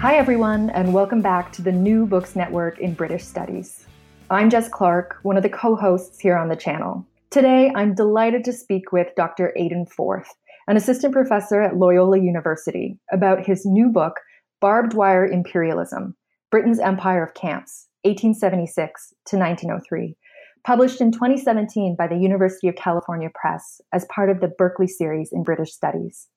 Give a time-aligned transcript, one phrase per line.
[0.00, 3.84] Hi, everyone, and welcome back to the New Books Network in British Studies.
[4.30, 7.04] I'm Jess Clark, one of the co hosts here on the channel.
[7.30, 9.52] Today, I'm delighted to speak with Dr.
[9.56, 10.32] Aidan Forth,
[10.68, 14.20] an assistant professor at Loyola University, about his new book,
[14.60, 16.16] Barbed Wire Imperialism
[16.52, 20.16] Britain's Empire of Camps, 1876 to 1903,
[20.64, 25.30] published in 2017 by the University of California Press as part of the Berkeley series
[25.32, 26.28] in British Studies.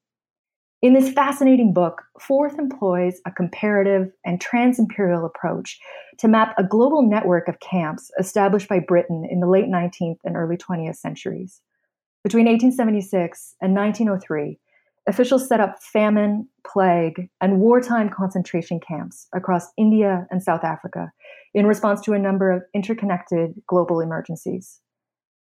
[0.82, 5.80] In this fascinating book, Forth employs a comparative and trans imperial approach
[6.18, 10.36] to map a global network of camps established by Britain in the late 19th and
[10.36, 11.62] early 20th centuries.
[12.24, 14.58] Between 1876 and 1903,
[15.06, 21.12] officials set up famine, plague, and wartime concentration camps across India and South Africa
[21.54, 24.80] in response to a number of interconnected global emergencies.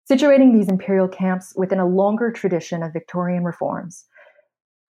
[0.10, 4.06] Situating these imperial camps within a longer tradition of Victorian reforms,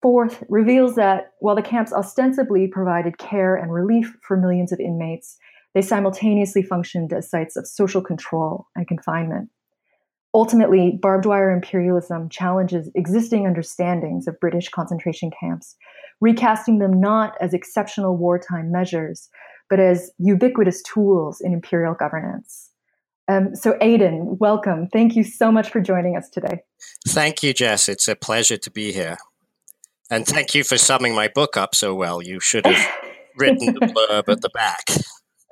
[0.03, 5.37] Forth reveals that while the camps ostensibly provided care and relief for millions of inmates,
[5.75, 9.51] they simultaneously functioned as sites of social control and confinement.
[10.35, 15.77] Ultimately, barbed wire imperialism challenges existing understandings of British concentration camps,
[16.21, 19.31] recasting them not as exceptional wartime measures,
[19.71, 22.71] but as ubiquitous tools in imperial governance.
[23.29, 24.89] Um, so, Aidan, welcome.
[24.93, 26.61] Thank you so much for joining us today.
[27.09, 27.89] Thank you, Jess.
[27.89, 29.17] It's a pleasure to be here.
[30.11, 32.23] And thank you for summing my book up so well.
[32.23, 32.87] You should have
[33.37, 34.85] written the blurb at the back.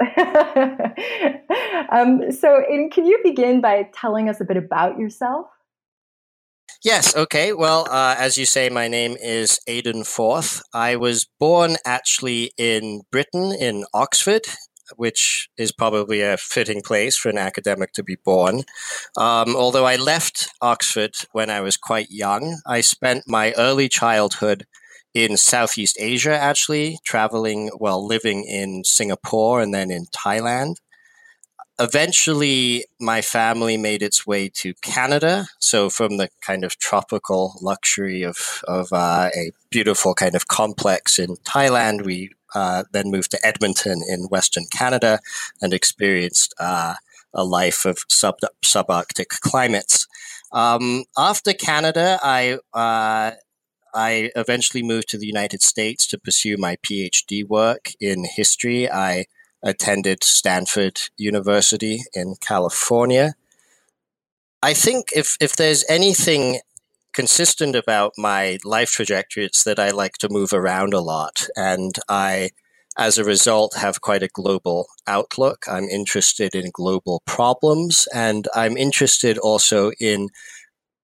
[1.93, 5.47] um, so, Aidan, can you begin by telling us a bit about yourself?
[6.85, 7.53] Yes, okay.
[7.53, 10.63] Well, uh, as you say, my name is Aidan Forth.
[10.73, 14.43] I was born actually in Britain, in Oxford,
[14.97, 18.63] which is probably a fitting place for an academic to be born.
[19.17, 24.67] Um, although I left Oxford when I was quite young, I spent my early childhood
[25.15, 30.77] in Southeast Asia, actually, traveling while living in Singapore and then in Thailand.
[31.79, 35.47] Eventually, my family made its way to Canada.
[35.59, 41.19] So, from the kind of tropical luxury of, of uh, a beautiful kind of complex
[41.19, 45.21] in Thailand, we uh, then moved to Edmonton in Western Canada
[45.61, 46.95] and experienced uh,
[47.33, 50.07] a life of sub subarctic climates.
[50.53, 53.33] Um, after Canada, I uh,
[53.95, 58.91] I eventually moved to the United States to pursue my PhD work in history.
[58.91, 59.27] I
[59.63, 63.35] attended Stanford University in California.
[64.63, 66.61] I think if if there's anything
[67.15, 69.45] consistent about my life trajectory.
[69.45, 71.49] It's that I like to move around a lot.
[71.57, 72.51] And I,
[72.99, 75.65] as a result, have quite a global outlook.
[75.69, 78.07] I'm interested in global problems.
[78.13, 80.29] And I'm interested also in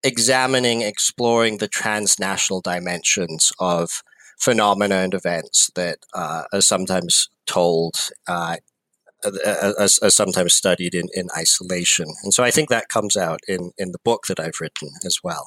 [0.03, 4.03] examining, exploring the transnational dimensions of
[4.39, 8.57] phenomena and events that uh, are sometimes told uh,
[9.45, 12.07] as, as, sometimes studied in, in isolation.
[12.23, 15.19] And so I think that comes out in, in the book that I've written as
[15.23, 15.47] well.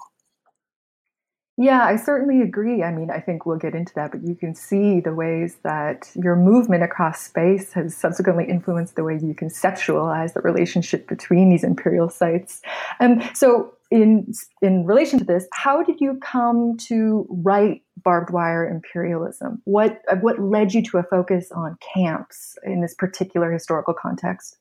[1.58, 2.82] Yeah, I certainly agree.
[2.82, 6.10] I mean, I think we'll get into that, but you can see the ways that
[6.16, 11.64] your movement across space has subsequently influenced the way you conceptualize the relationship between these
[11.64, 12.62] imperial sites.
[13.00, 18.34] And um, so, in in relation to this, how did you come to write barbed
[18.34, 19.62] wire imperialism?
[19.66, 24.58] What what led you to a focus on camps in this particular historical context?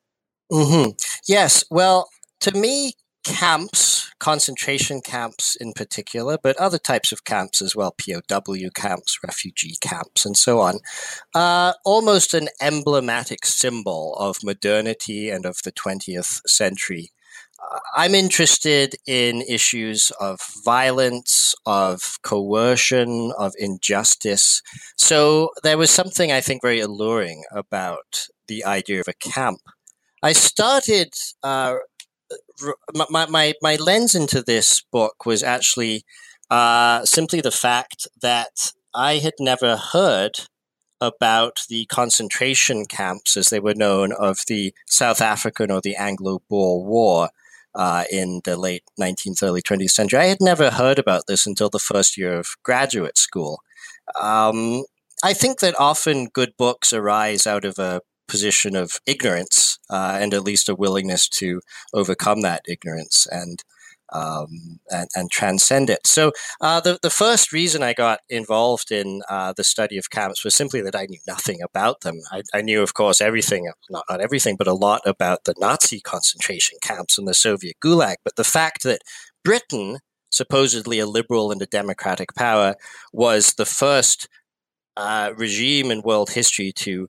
[0.53, 0.91] Mm-hmm.
[1.27, 2.11] Yes, well,
[2.41, 2.93] to me,
[3.43, 9.75] camps, concentration camps in particular, but other types of camps as well, POW camps, refugee
[9.81, 10.79] camps, and so on,
[11.35, 17.11] uh, almost an emblematic symbol of modernity and of the 20th century.
[17.61, 24.63] Uh, I'm interested in issues of violence, of coercion, of injustice.
[24.97, 29.63] So there was something I think very alluring about the idea of a camp.
[30.25, 31.13] I started
[31.43, 31.79] uh,
[33.11, 36.05] my, my, my lens into this book was actually
[36.51, 40.41] uh, simply the fact that I had never heard
[41.01, 46.43] about the concentration camps, as they were known, of the South African or the Anglo
[46.49, 47.31] Boer War
[47.75, 50.21] uh, in the late 19th, early 20th century.
[50.21, 53.63] I had never heard about this until the first year of graduate school.
[54.21, 54.85] Um,
[55.25, 58.03] I think that often good books arise out of a
[58.33, 61.61] position of ignorance uh, and at least a willingness to
[61.93, 63.63] overcome that ignorance and
[64.15, 66.07] um, and, and, transcend it.
[66.07, 70.45] So uh, the the first reason I got involved in uh, the study of camps
[70.45, 72.17] was simply that I knew nothing about them.
[72.31, 76.01] I, I, knew, of course, everything not not everything, but a lot about the Nazi
[76.01, 78.17] concentration camps and the Soviet Gulag.
[78.23, 79.01] But the fact that
[79.43, 82.75] Britain, supposedly a liberal and a democratic power,
[83.13, 84.29] was the first
[84.97, 87.09] uh, regime in world history to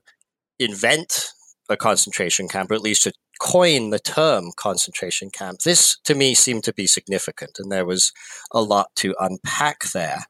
[0.58, 1.30] invent
[1.68, 5.60] a concentration camp, or at least to coin the term concentration camp.
[5.60, 8.12] This, to me, seemed to be significant, and there was
[8.52, 10.26] a lot to unpack there.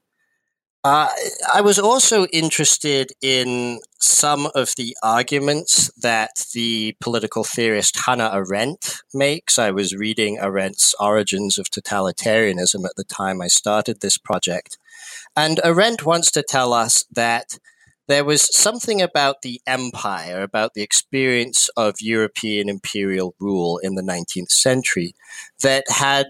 [0.84, 1.08] Uh,
[1.52, 9.00] I was also interested in some of the arguments that the political theorist Hannah Arendt
[9.14, 9.58] makes.
[9.58, 14.76] I was reading Arendt's Origins of Totalitarianism at the time I started this project.
[15.34, 17.58] And Arendt wants to tell us that
[18.06, 24.02] there was something about the empire, about the experience of European imperial rule in the
[24.02, 25.14] 19th century
[25.62, 26.26] that had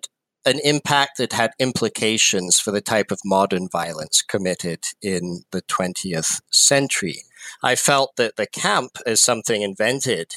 [0.47, 6.43] an impact that had implications for the type of modern violence committed in the 20th
[6.51, 7.23] century.
[7.63, 10.35] I felt that the camp as something invented,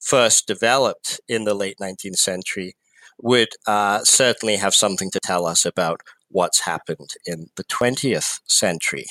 [0.00, 2.74] first developed in the late 19th century,
[3.20, 9.06] would uh, certainly have something to tell us about what's happened in the 20th century.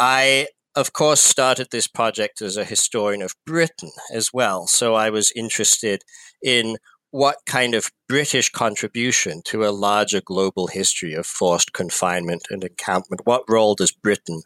[0.00, 4.66] I, of course, started this project as a historian of Britain as well.
[4.66, 6.02] So I was interested
[6.42, 6.78] in
[7.10, 13.22] what kind of British contribution to a larger global history of forced confinement and encampment,
[13.24, 14.42] what role does Britain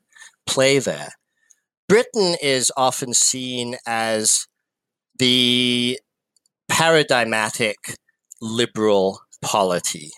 [0.46, 1.12] play there?
[1.88, 4.48] Britain is often seen as
[5.18, 6.00] the
[6.68, 7.76] paradigmatic
[8.40, 10.10] liberal polity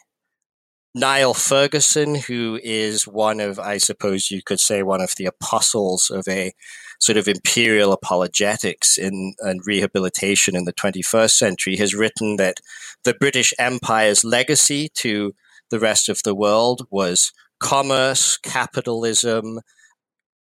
[0.96, 6.08] Niall Ferguson, who is one of, I suppose you could say, one of the apostles
[6.10, 6.54] of a
[6.98, 12.60] sort of imperial apologetics in and rehabilitation in the 21st century, has written that
[13.04, 15.34] the British Empire's legacy to
[15.70, 19.60] the rest of the world was commerce, capitalism,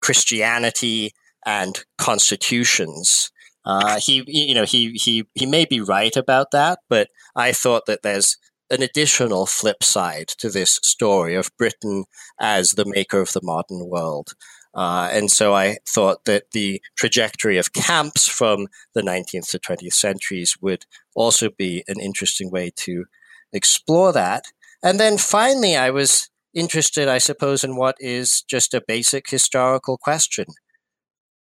[0.02, 1.12] Christianity,
[1.46, 3.31] and constitutions.
[3.64, 7.87] Uh, he, you know, he he he may be right about that, but I thought
[7.87, 8.37] that there's
[8.70, 12.05] an additional flip side to this story of Britain
[12.40, 14.34] as the maker of the modern world.
[14.75, 19.93] Uh, and so I thought that the trajectory of camps from the 19th to 20th
[19.93, 23.05] centuries would also be an interesting way to
[23.52, 24.46] explore that.
[24.82, 29.96] And then finally, I was interested, I suppose, in what is just a basic historical
[29.96, 30.46] question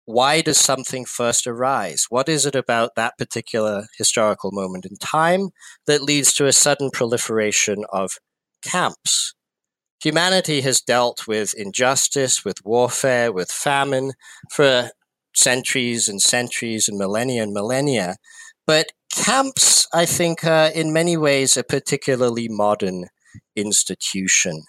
[0.05, 2.07] why does something first arise?
[2.09, 5.51] What is it about that particular historical moment in time
[5.87, 8.13] that leads to a sudden proliferation of
[8.63, 9.35] camps?
[10.03, 14.13] Humanity has dealt with injustice, with warfare, with famine
[14.51, 14.91] for
[15.35, 18.17] centuries and centuries and millennia and millennia.
[18.67, 23.07] But camps, I think, are in many ways a particularly modern
[23.55, 24.65] institution.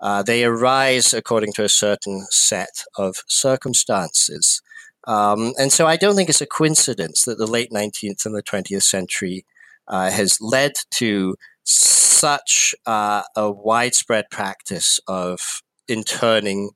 [0.00, 4.62] Uh, they arise according to a certain set of circumstances.
[5.08, 8.42] Um, and so I don't think it's a coincidence that the late 19th and the
[8.42, 9.46] 20th century
[9.88, 11.34] uh, has led to
[11.64, 16.70] such uh, a widespread practice of interning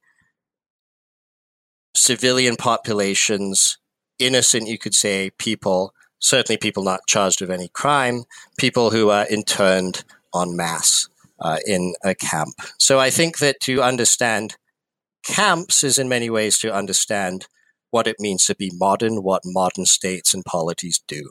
[1.94, 3.78] civilian populations,
[4.18, 8.24] innocent, you could say, people, certainly people not charged of any crime,
[8.58, 10.04] people who are interned
[10.34, 11.08] en masse
[11.40, 12.54] uh, in a camp.
[12.78, 14.56] So I think that to understand
[15.22, 17.46] camps is in many ways to understand
[17.92, 21.30] what it means to be modern, what modern states and polities do.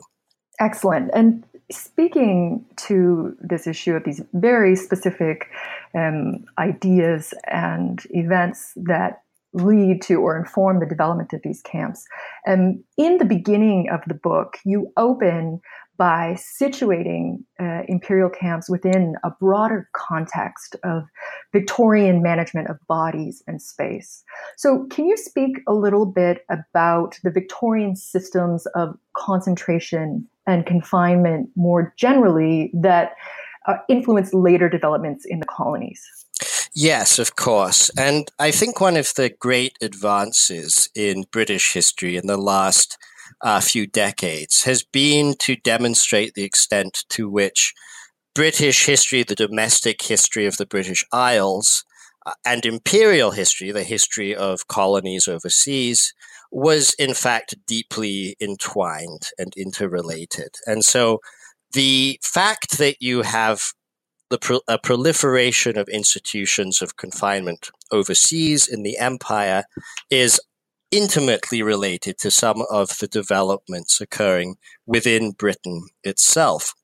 [0.58, 1.10] Excellent.
[1.12, 5.48] And speaking to this issue of these very specific
[5.94, 9.22] um, ideas and events that
[9.54, 12.06] lead to or inform the development of these camps.
[12.46, 15.60] Um, in the beginning of the book, you open
[15.96, 21.04] by situating uh, imperial camps within a broader context of
[21.52, 24.24] Victorian management of bodies and space.
[24.56, 31.50] So, can you speak a little bit about the Victorian systems of concentration and confinement
[31.56, 33.12] more generally that
[33.66, 36.02] uh, influenced later developments in the colonies?
[36.74, 37.90] Yes, of course.
[37.98, 42.96] And I think one of the great advances in British history in the last
[43.40, 47.74] uh, few decades has been to demonstrate the extent to which
[48.34, 51.84] British history, the domestic history of the British Isles,
[52.24, 56.14] uh, and imperial history, the history of colonies overseas,
[56.50, 60.54] was in fact deeply entwined and interrelated.
[60.66, 61.20] And so
[61.72, 63.72] the fact that you have
[64.30, 69.64] the pro- a proliferation of institutions of confinement overseas in the empire
[70.10, 70.40] is
[70.92, 74.56] intimately related to some of the developments occurring
[74.86, 76.74] within Britain itself.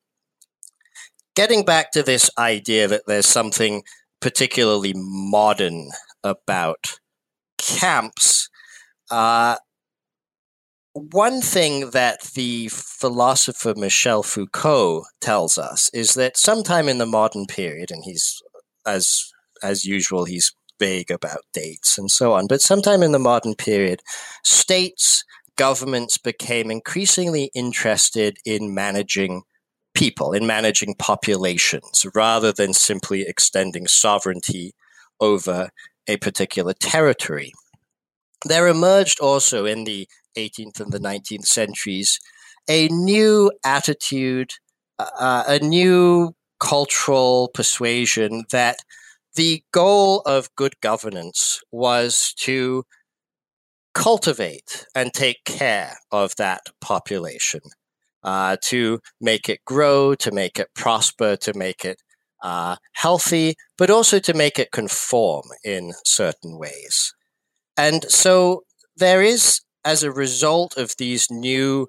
[1.37, 3.85] Getting back to this idea that there's something
[4.21, 5.91] particularly modern
[6.25, 6.99] about
[7.59, 8.49] camps,
[9.11, 9.57] uh,
[10.95, 17.47] one thing that the philosopher Michel Foucault tells us is that sometime in the modern
[17.47, 18.43] period, and he's
[18.85, 19.31] as
[19.63, 24.01] as usual, he's vague about dates and so on, but sometime in the modern period,
[24.45, 25.25] states,
[25.57, 29.43] governments became increasingly interested in managing
[29.95, 34.73] people, in managing populations, rather than simply extending sovereignty
[35.21, 35.71] over
[36.07, 37.53] a particular territory.
[38.45, 40.07] There emerged also in the
[40.37, 42.21] 18th and the 19th centuries,
[42.69, 44.53] a new attitude,
[44.99, 48.79] uh, a new cultural persuasion that
[49.35, 52.85] the goal of good governance was to
[53.95, 57.61] cultivate and take care of that population,
[58.23, 62.01] uh, to make it grow, to make it prosper, to make it
[62.43, 67.13] uh, healthy, but also to make it conform in certain ways.
[67.77, 68.63] And so
[68.97, 71.87] there is as a result of these new,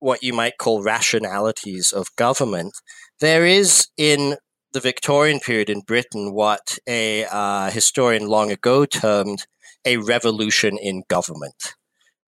[0.00, 2.72] what you might call rationalities of government,
[3.20, 4.36] there is in
[4.72, 9.46] the Victorian period in Britain what a uh, historian long ago termed
[9.84, 11.74] a revolution in government.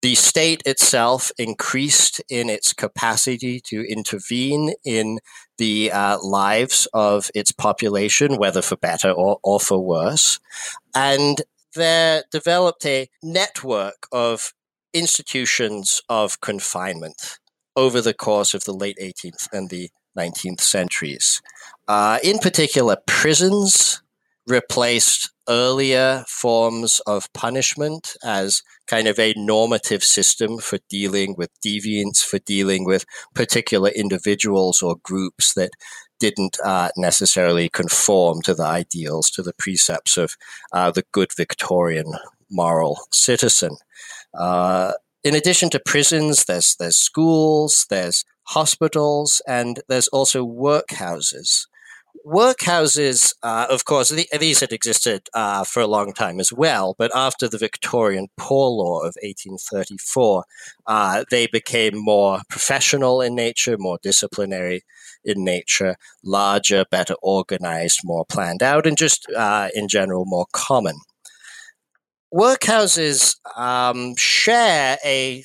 [0.03, 5.19] The state itself increased in its capacity to intervene in
[5.59, 10.41] the uh, lives of its population, whether for better or, or for worse.
[10.95, 11.43] And
[11.75, 14.55] there developed a network of
[14.95, 17.39] institutions of confinement
[17.77, 21.43] over the course of the late 18th and the 19th centuries.
[21.91, 24.01] Uh, in particular, prisons
[24.47, 32.25] replaced earlier forms of punishment as kind of a normative system for dealing with deviants,
[32.25, 33.05] for dealing with
[33.35, 35.73] particular individuals or groups that
[36.21, 40.37] didn't uh, necessarily conform to the ideals, to the precepts of
[40.71, 42.13] uh, the good Victorian
[42.49, 43.77] moral citizen.
[44.33, 44.93] Uh,
[45.25, 51.67] in addition to prisons, there's there's schools, there's hospitals, and there's also workhouses.
[52.27, 56.95] Workhouses, uh, of course, the, these had existed uh, for a long time as well,
[56.99, 60.45] but after the Victorian Poor Law of 1834,
[60.87, 64.83] uh, they became more professional in nature, more disciplinary
[65.25, 70.97] in nature, larger, better organized, more planned out, and just uh, in general more common.
[72.33, 75.45] Workhouses um, share a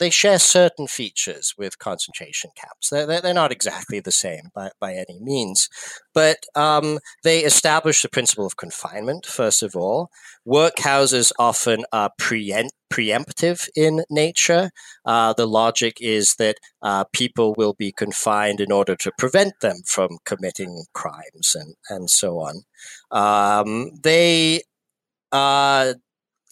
[0.00, 2.88] they share certain features with concentration camps.
[2.88, 5.68] They're, they're not exactly the same by, by any means,
[6.14, 10.10] but um, they establish the principle of confinement, first of all.
[10.46, 14.70] Workhouses often are preempt, preemptive in nature.
[15.04, 19.82] Uh, the logic is that uh, people will be confined in order to prevent them
[19.86, 22.62] from committing crimes and, and so on.
[23.10, 24.62] Um, they
[25.30, 25.94] uh,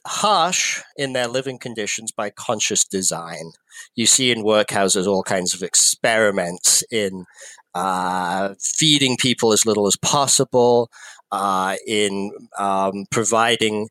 [0.09, 3.53] harsh in their living conditions by conscious design.
[3.95, 7.27] You see in workhouses all kinds of experiments in
[7.75, 10.91] uh, feeding people as little as possible,
[11.31, 13.88] uh, in um, providing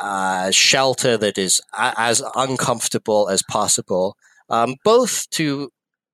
[0.00, 4.16] uh, shelter that is a- as uncomfortable as possible,
[4.48, 5.70] um, both to,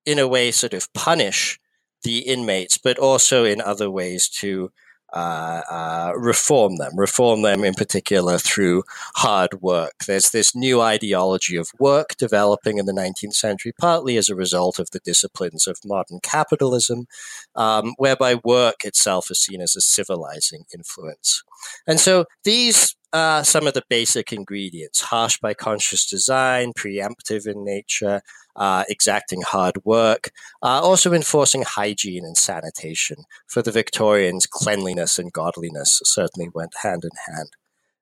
[0.07, 1.59] in a way, sort of punish
[2.03, 4.71] the inmates, but also in other ways to
[5.13, 8.83] uh, uh, reform them, reform them in particular through
[9.17, 10.05] hard work.
[10.07, 14.79] There's this new ideology of work developing in the 19th century, partly as a result
[14.79, 17.07] of the disciplines of modern capitalism,
[17.55, 21.43] um, whereby work itself is seen as a civilizing influence.
[21.87, 27.65] And so these are some of the basic ingredients harsh by conscious design, preemptive in
[27.65, 28.23] nature,
[28.57, 30.31] uh, exacting hard work,
[30.63, 33.25] uh, also enforcing hygiene and sanitation.
[33.47, 37.51] For the Victorians, cleanliness and godliness certainly went hand in hand.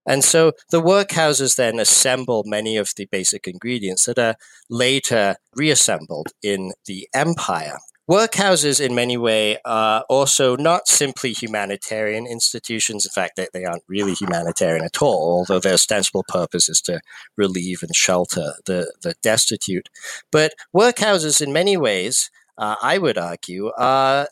[0.07, 4.37] And so the workhouses then assemble many of the basic ingredients that are
[4.71, 7.79] later reassembled in the empire.
[8.09, 13.05] Workhouses, in many ways, are also not simply humanitarian institutions.
[13.05, 17.01] In fact, they, they aren't really humanitarian at all, although their ostensible purpose is to
[17.37, 19.91] relieve and shelter the, the destitute.
[20.33, 24.29] But workhouses, in many ways, uh, I would argue, are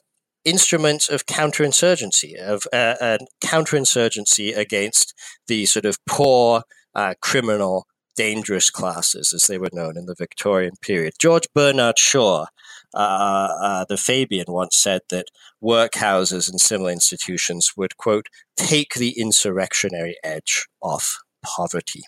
[0.46, 5.12] instruments of counterinsurgency, of uh, counterinsurgency against
[5.48, 6.62] the sort of poor,
[6.94, 11.12] uh, criminal, dangerous classes, as they were known in the Victorian period.
[11.18, 12.46] George Bernard Shaw
[12.94, 15.26] uh, uh, the Fabian once said that
[15.62, 22.02] workhouses and similar institutions would, quote, take the insurrectionary edge off poverty.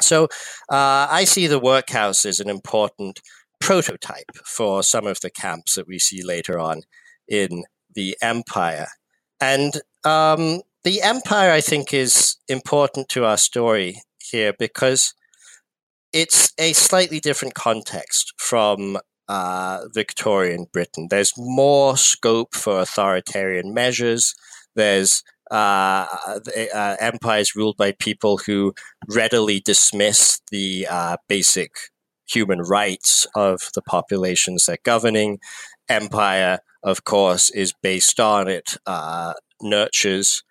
[0.00, 0.24] So
[0.70, 3.20] uh, I see the workhouse as an important
[3.60, 6.82] prototype for some of the camps that we see later on
[7.28, 8.88] in the empire.
[9.40, 15.14] And um, the empire, I think, is important to our story here because
[16.12, 18.98] it's a slightly different context from
[19.32, 21.06] uh, Victorian Britain.
[21.08, 24.34] There's more scope for authoritarian measures.
[24.74, 26.06] There's uh,
[26.74, 28.74] uh, empires ruled by people who
[29.08, 31.70] readily dismiss the uh, basic
[32.28, 35.38] human rights of the populations they're governing.
[35.88, 40.42] Empire, of course, is based on it, uh, nurtures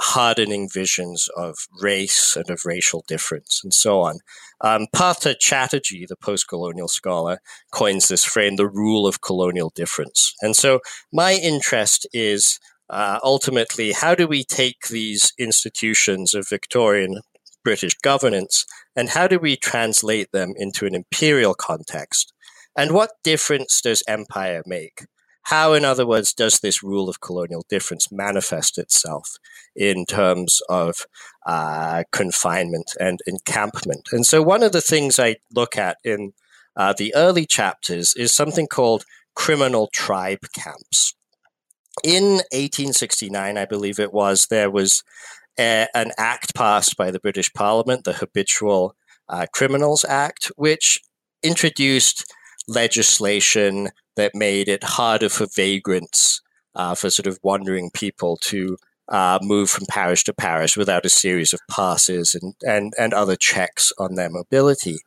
[0.00, 4.18] hardening visions of race and of racial difference and so on.
[4.62, 7.38] Um, Partha Chatterjee, the post colonial scholar,
[7.70, 10.34] coins this frame, the rule of colonial difference.
[10.40, 10.80] And so
[11.12, 17.20] my interest is uh, ultimately how do we take these institutions of Victorian
[17.62, 18.64] British governance
[18.96, 22.32] and how do we translate them into an imperial context?
[22.76, 25.04] And what difference does empire make?
[25.50, 29.32] How, in other words, does this rule of colonial difference manifest itself
[29.74, 31.06] in terms of
[31.44, 34.10] uh, confinement and encampment?
[34.12, 36.34] And so, one of the things I look at in
[36.76, 39.04] uh, the early chapters is something called
[39.34, 41.16] criminal tribe camps.
[42.04, 45.02] In 1869, I believe it was, there was
[45.58, 48.94] a, an act passed by the British Parliament, the Habitual
[49.28, 51.00] uh, Criminals Act, which
[51.42, 52.32] introduced
[52.68, 53.88] legislation
[54.20, 56.42] that made it harder for vagrants,
[56.74, 58.76] uh, for sort of wandering people to
[59.08, 63.34] uh, move from parish to parish without a series of passes and, and, and other
[63.34, 64.98] checks on their mobility.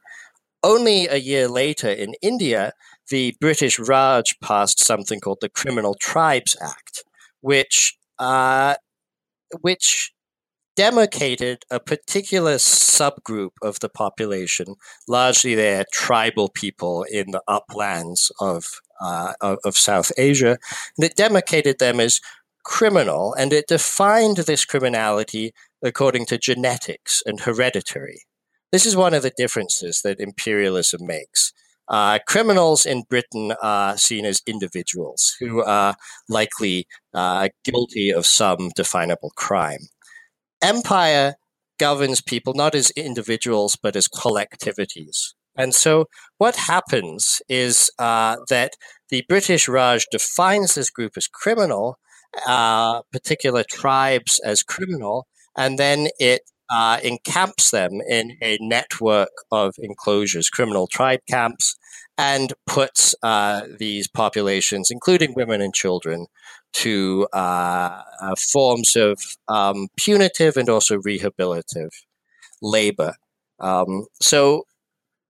[0.63, 2.73] Only a year later in India,
[3.09, 7.03] the British Raj passed something called the Criminal Tribes Act,
[7.41, 8.75] which uh,
[9.61, 10.11] which
[10.75, 14.75] demarcated a particular subgroup of the population,
[15.07, 20.57] largely their tribal people in the uplands of, uh, of, South Asia,
[20.97, 22.21] and it demarcated them as
[22.63, 28.21] criminal, and it defined this criminality according to genetics and hereditary.
[28.71, 31.51] This is one of the differences that imperialism makes.
[31.89, 35.95] Uh, criminals in Britain are seen as individuals who are
[36.29, 39.89] likely uh, guilty of some definable crime
[40.63, 41.35] empire
[41.77, 45.33] governs people not as individuals but as collectivities.
[45.55, 46.05] And so
[46.37, 48.73] what happens is uh, that
[49.09, 51.97] the British Raj defines this group as criminal,
[52.47, 59.75] uh, particular tribes as criminal, and then it uh, encamps them in a network of
[59.79, 61.75] enclosures, criminal tribe camps,
[62.17, 66.27] and puts uh, these populations, including women and children,
[66.73, 71.91] to uh, uh, forms of um, punitive and also rehabilitative
[72.61, 73.15] labor.
[73.59, 74.65] Um, so,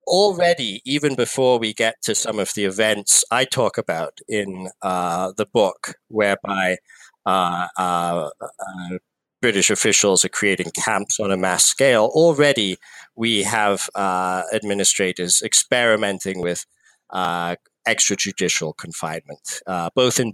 [0.08, 5.34] already, even before we get to some of the events I talk about in uh,
[5.36, 6.78] the book, whereby
[7.26, 8.98] uh, uh, uh,
[9.42, 12.78] British officials are creating camps on a mass scale, already
[13.16, 16.66] we have administrators experimenting with
[17.14, 19.62] extrajudicial confinement,
[19.96, 20.34] both in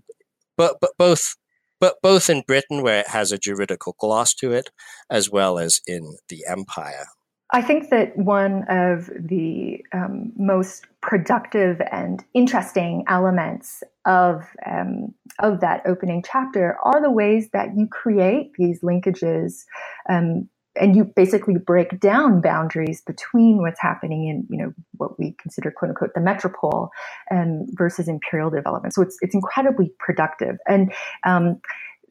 [0.58, 1.36] but, but both
[1.80, 4.70] but both in Britain, where it has a juridical gloss to it,
[5.10, 7.06] as well as in the empire.
[7.52, 15.62] I think that one of the um, most productive and interesting elements of um, of
[15.62, 19.64] that opening chapter are the ways that you create these linkages
[20.10, 20.48] um,
[20.80, 25.72] and you basically break down boundaries between what's happening in you know what we consider
[25.72, 26.90] quote unquote the metropole
[27.32, 28.94] um, versus imperial development.
[28.94, 30.58] So it's it's incredibly productive.
[30.68, 30.94] And
[31.26, 31.62] um,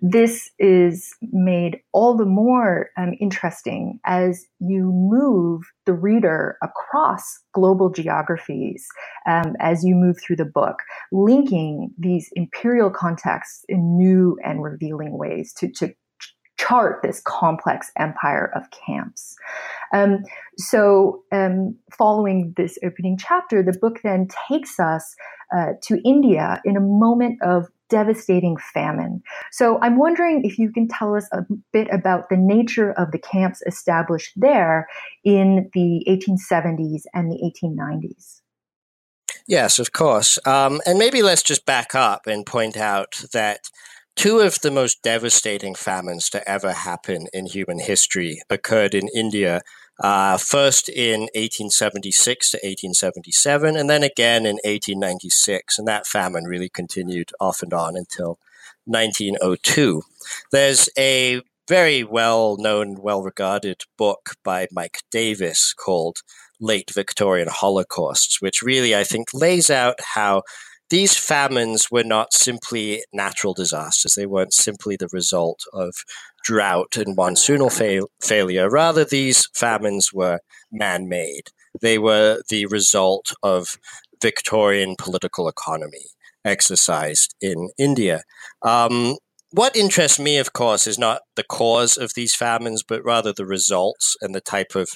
[0.01, 7.91] this is made all the more um, interesting as you move the reader across global
[7.91, 8.87] geographies
[9.27, 10.77] um, as you move through the book,
[11.11, 15.93] linking these imperial contexts in new and revealing ways to, to
[16.59, 19.37] chart this complex empire of camps.
[19.93, 20.25] Um,
[20.59, 25.15] so, um, following this opening chapter, the book then takes us
[25.57, 29.23] uh, to India in a moment of devastating famine.
[29.53, 33.19] So, I'm wondering if you can tell us a bit about the nature of the
[33.19, 34.89] camps established there
[35.25, 38.41] in the 1870s and the 1890s.
[39.47, 40.39] Yes, of course.
[40.47, 43.71] Um, and maybe let's just back up and point out that
[44.19, 49.63] Two of the most devastating famines to ever happen in human history occurred in India
[50.01, 55.79] Uh, first in 1876 to 1877, and then again in 1896.
[55.79, 58.39] And that famine really continued off and on until
[58.85, 60.03] 1902.
[60.53, 66.23] There's a very well known, well regarded book by Mike Davis called
[66.61, 70.43] Late Victorian Holocausts, which really, I think, lays out how
[70.91, 74.15] these famines were not simply natural disasters.
[74.15, 75.95] They weren't simply the result of
[76.43, 78.71] drought and monsoonal fail- failure.
[78.71, 80.41] Rather, these famines were
[80.73, 81.51] man made.
[81.81, 83.79] They were the result of
[84.21, 86.07] Victorian political economy
[86.45, 88.23] exercised in India.
[88.63, 89.17] Um,
[89.51, 93.47] what interests me, of course, is not the cause of these famines, but rather the
[93.47, 94.91] results and the type of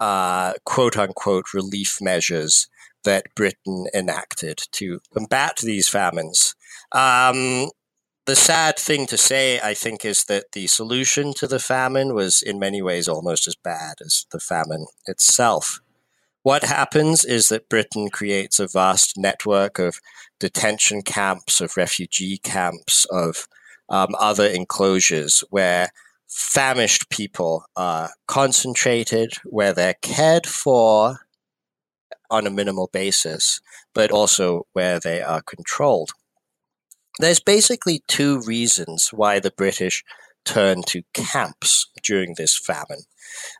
[0.00, 2.68] uh, quote unquote relief measures
[3.04, 6.54] that Britain enacted to combat these famines.
[6.92, 7.70] Um,
[8.26, 12.42] the sad thing to say, I think, is that the solution to the famine was
[12.42, 15.80] in many ways almost as bad as the famine itself.
[16.42, 20.00] What happens is that Britain creates a vast network of
[20.38, 23.48] detention camps, of refugee camps, of
[23.88, 25.90] um, other enclosures where
[26.26, 31.20] famished people are concentrated, where they're cared for
[32.30, 33.60] on a minimal basis,
[33.94, 36.10] but also where they are controlled.
[37.18, 40.04] There's basically two reasons why the British
[40.44, 43.02] turned to camps during this famine.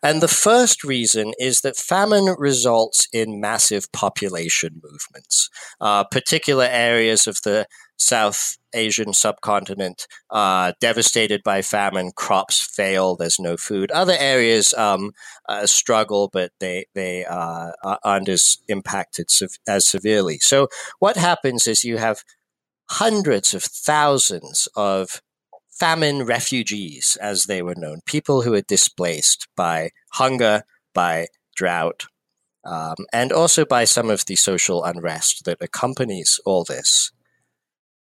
[0.03, 5.51] And the first reason is that famine results in massive population movements.
[5.81, 7.67] Uh, particular areas of the
[7.99, 13.91] South Asian subcontinent uh, devastated by famine, crops fail, there's no food.
[13.91, 15.13] Other areas um,
[15.49, 17.73] uh, struggle, but they, they uh,
[18.05, 19.29] aren't as impacted
[19.67, 20.39] as severely.
[20.39, 22.23] So, what happens is you have
[22.91, 25.21] hundreds of thousands of
[25.71, 30.63] famine refugees, as they were known, people who are displaced by hunger,
[30.95, 32.07] by drought,
[32.65, 37.13] um, and also by some of the social unrest that accompanies all this.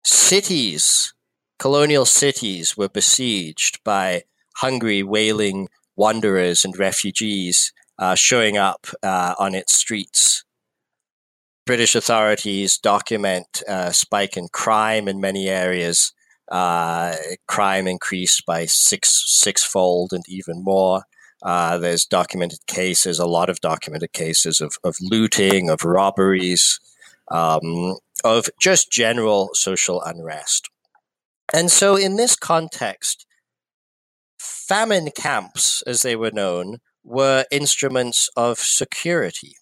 [0.05, 1.15] Cities,
[1.59, 4.25] colonial cities, were besieged by
[4.57, 10.45] hungry, wailing wanderers and refugees uh, showing up uh, on its streets.
[11.67, 16.13] British authorities document a uh, spike in crime in many areas,
[16.51, 21.05] uh, crime increased by six sixfold and even more.
[21.43, 26.81] Uh, there's documented cases, a lot of documented cases of, of looting, of robberies,
[27.31, 30.69] um, of just general social unrest.
[31.53, 33.27] And so, in this context,
[34.39, 39.57] famine camps, as they were known, were instruments of security.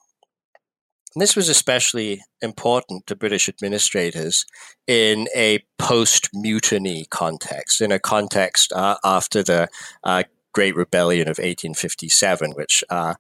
[1.15, 4.47] And this was especially important to British administrators
[4.87, 9.69] in a post mutiny context, in a context uh, after the
[10.05, 13.15] uh, Great Rebellion of 1857, which uh,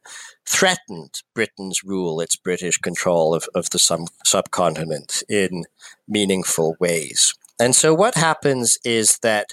[0.47, 5.65] threatened Britain's rule, its British control of, of the sub- subcontinent in
[6.07, 7.35] meaningful ways.
[7.59, 9.53] And so, what happens is that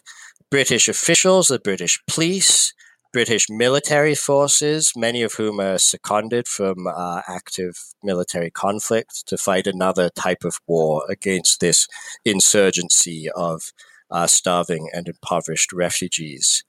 [0.49, 2.73] British officials, the British police,
[3.11, 9.65] British military forces, many of whom are seconded from uh, active military conflict to fight
[9.65, 11.87] another type of war against this
[12.23, 13.73] insurgency of
[14.11, 16.63] uh, starving and impoverished refugees.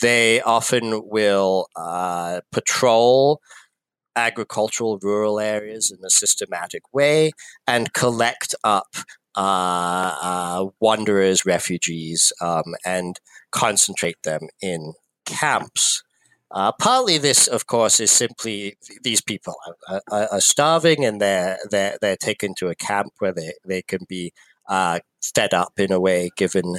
[0.00, 3.40] They often will uh, patrol
[4.16, 7.32] agricultural rural areas in a systematic way
[7.66, 8.96] and collect up
[9.36, 14.94] uh, uh, wanderers, refugees, um, and concentrate them in
[15.26, 16.02] camps.
[16.50, 19.54] Uh, partly, this, of course, is simply these people
[19.88, 23.82] are, are, are, starving and they're, they're, they're taken to a camp where they, they
[23.82, 24.32] can be
[24.68, 25.00] uh,
[25.34, 26.76] fed up in a way, given,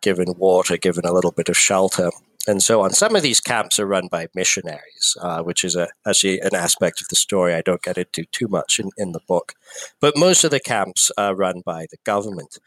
[0.00, 2.10] given water, given a little bit of shelter,
[2.46, 2.90] and so on.
[2.90, 7.00] Some of these camps are run by missionaries, uh, which is a, actually an aspect
[7.00, 9.54] of the story I don't get into too much in, in the book.
[10.00, 12.58] But most of the camps are run by the government.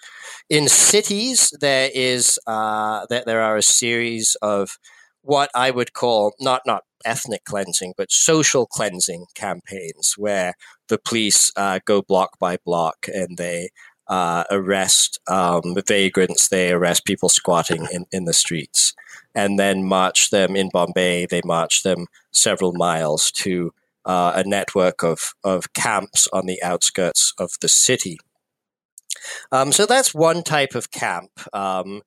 [0.50, 4.78] In cities, there is uh, there, are a series of
[5.22, 10.54] what I would call not not ethnic cleansing, but social cleansing campaigns, where
[10.88, 13.70] the police uh, go block by block and they
[14.08, 18.94] uh, arrest um, vagrants, they arrest people squatting in, in the streets,
[19.34, 21.26] and then march them in Bombay.
[21.26, 23.74] They march them several miles to
[24.06, 28.18] uh, a network of, of camps on the outskirts of the city.
[29.52, 31.32] Um, so that's one type of camp.
[31.54, 32.02] Um,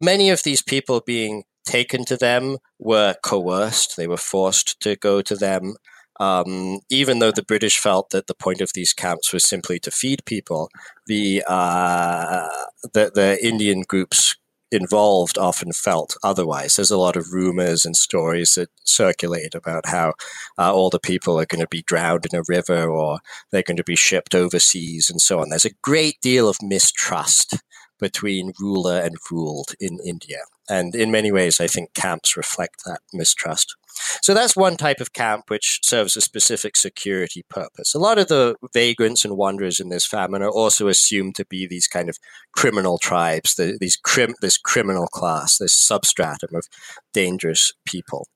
[0.00, 5.22] many of these people being taken to them were coerced, they were forced to go
[5.22, 5.74] to them.
[6.20, 9.90] Um, even though the British felt that the point of these camps was simply to
[9.90, 10.70] feed people,
[11.06, 12.48] the uh,
[12.92, 14.36] the, the Indian groups
[14.74, 16.76] involved often felt otherwise.
[16.76, 20.14] There's a lot of rumors and stories that circulate about how
[20.58, 23.76] uh, all the people are going to be drowned in a river or they're going
[23.76, 25.50] to be shipped overseas and so on.
[25.50, 27.62] There's a great deal of mistrust
[28.00, 30.40] between ruler and ruled in India.
[30.68, 33.76] And in many ways, I think camps reflect that mistrust.
[34.22, 37.94] So that's one type of camp which serves a specific security purpose.
[37.94, 41.66] A lot of the vagrants and wanderers in this famine are also assumed to be
[41.66, 42.18] these kind of
[42.56, 46.66] criminal tribes, the, these crim, this criminal class, this substratum of
[47.12, 48.26] dangerous people.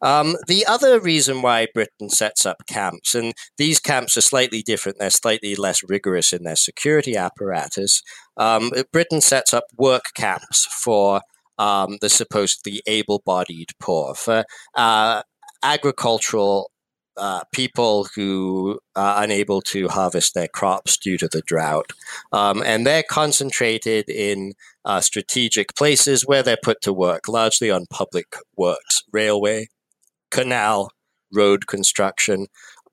[0.00, 4.98] Um, the other reason why Britain sets up camps, and these camps are slightly different,
[4.98, 8.02] they're slightly less rigorous in their security apparatus.
[8.36, 11.22] Um, Britain sets up work camps for
[11.58, 15.22] um, the supposedly able-bodied poor, for uh,
[15.62, 16.70] agricultural
[17.16, 21.92] uh, people who are unable to harvest their crops due to the drought.
[22.32, 27.86] Um, and they're concentrated in uh, strategic places where they're put to work, largely on
[27.88, 29.68] public works, railway,
[30.30, 30.90] canal,
[31.32, 32.46] road construction.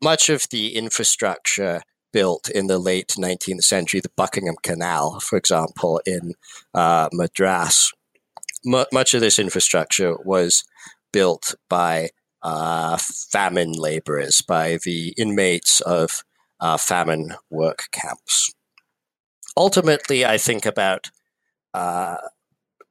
[0.03, 1.81] Much of the infrastructure
[2.13, 6.33] built in the late 19th century, the Buckingham Canal, for example, in
[6.73, 7.91] uh, Madras,
[8.65, 10.63] m- much of this infrastructure was
[11.11, 12.09] built by
[12.43, 16.23] uh, famine laborers, by the inmates of
[16.59, 18.53] uh, famine work camps.
[19.57, 21.11] Ultimately, I think about
[21.73, 22.17] uh,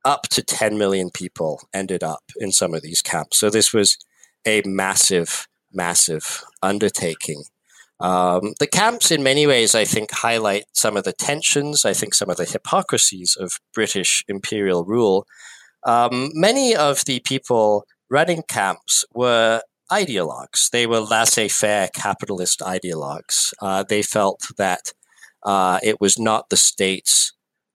[0.05, 3.39] up to 10 million people ended up in some of these camps.
[3.39, 3.99] So this was
[4.47, 7.45] a massive, massive undertaking.
[8.01, 12.15] Um, the camps, in many ways, I think, highlight some of the tensions, I think,
[12.15, 15.27] some of the hypocrisies of British imperial rule
[15.85, 20.71] um, many of the people running camps were ideologues.
[20.71, 23.53] They were laissez faire capitalist ideologues.
[23.61, 24.93] Uh, they felt that
[25.43, 27.33] uh, it was not the state's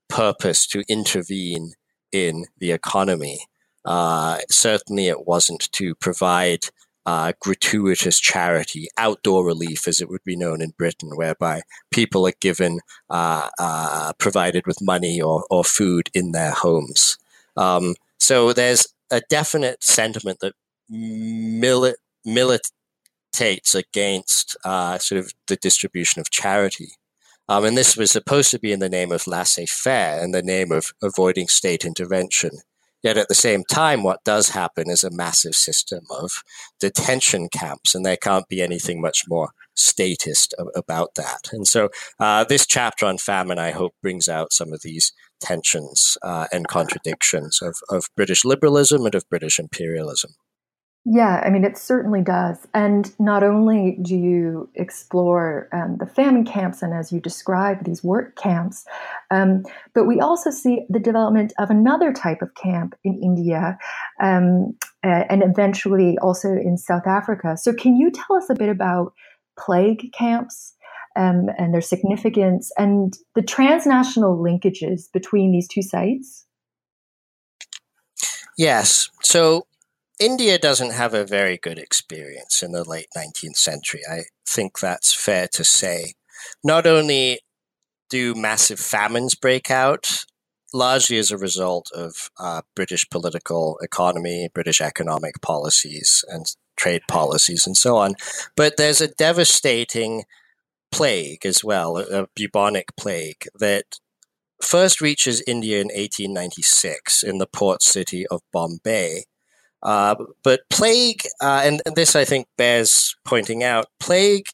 [0.08, 1.74] purpose to intervene
[2.12, 3.40] in the economy.
[3.84, 6.66] Uh, certainly, it wasn't to provide
[7.06, 12.34] uh, gratuitous charity, outdoor relief, as it would be known in Britain, whereby people are
[12.40, 17.18] given, uh, uh, provided with money or, or food in their homes.
[17.58, 20.54] Um, so there's a definite sentiment that
[20.92, 26.90] mili- militates against uh, sort of the distribution of charity.
[27.48, 30.42] Um, and this was supposed to be in the name of laissez faire, in the
[30.42, 32.52] name of avoiding state intervention.
[33.06, 36.42] Yet at the same time, what does happen is a massive system of
[36.80, 41.50] detention camps, and there can't be anything much more statist about that.
[41.52, 41.90] And so,
[42.20, 46.68] uh, this chapter on famine, I hope, brings out some of these tensions uh, and
[46.68, 50.32] contradictions of, of British liberalism and of British imperialism.
[51.08, 52.66] Yeah, I mean, it certainly does.
[52.74, 58.04] And not only do you explore um, the famine camps and as you describe these
[58.04, 58.86] work camps,
[59.30, 59.64] um,
[59.94, 63.78] but we also see the development of another type of camp in India
[64.20, 67.56] um, and eventually also in South Africa.
[67.56, 69.14] So, can you tell us a bit about
[69.58, 70.74] plague camps?
[71.18, 76.46] Um, and their significance and the transnational linkages between these two sites?
[78.58, 79.10] Yes.
[79.22, 79.66] So
[80.20, 84.02] India doesn't have a very good experience in the late 19th century.
[84.10, 86.14] I think that's fair to say.
[86.64, 87.40] Not only
[88.10, 90.26] do massive famines break out,
[90.74, 96.46] largely as a result of uh, British political economy, British economic policies, and
[96.78, 98.16] trade policies, and so on,
[98.56, 100.24] but there's a devastating
[100.92, 104.00] plague as well, a bubonic plague that
[104.62, 109.24] first reaches India in 1896 in the port city of Bombay
[109.86, 114.48] uh, but plague, uh, and this I think bears pointing out, plague,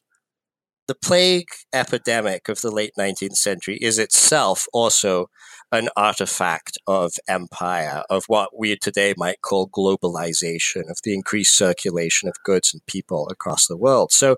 [0.86, 5.30] the plague epidemic of the late 19th century is itself also
[5.72, 12.28] an artifact of empire, of what we today might call globalization, of the increased circulation
[12.28, 14.12] of goods and people across the world.
[14.12, 14.36] So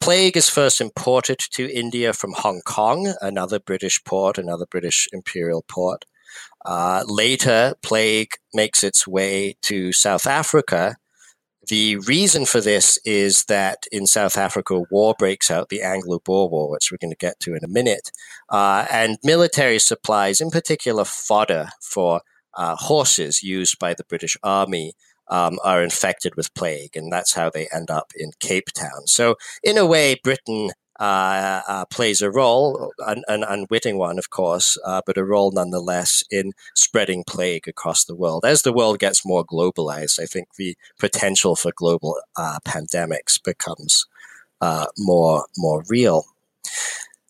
[0.00, 5.64] Plague is first imported to India from Hong Kong, another British port, another British imperial
[5.68, 6.04] port.
[6.64, 10.96] Uh, later, plague makes its way to South Africa.
[11.68, 16.48] The reason for this is that in South Africa, war breaks out, the Anglo Boer
[16.48, 18.10] War, which we're going to get to in a minute.
[18.48, 22.22] Uh, and military supplies, in particular fodder for
[22.56, 24.94] uh, horses used by the British Army,
[25.30, 26.96] um, are infected with plague.
[26.96, 29.06] And that's how they end up in Cape Town.
[29.06, 34.30] So, in a way, Britain uh, uh, plays a role, an, an, unwitting one, of
[34.30, 38.44] course, uh, but a role nonetheless in spreading plague across the world.
[38.44, 44.06] As the world gets more globalized, I think the potential for global uh, pandemics becomes
[44.60, 46.24] uh, more more real.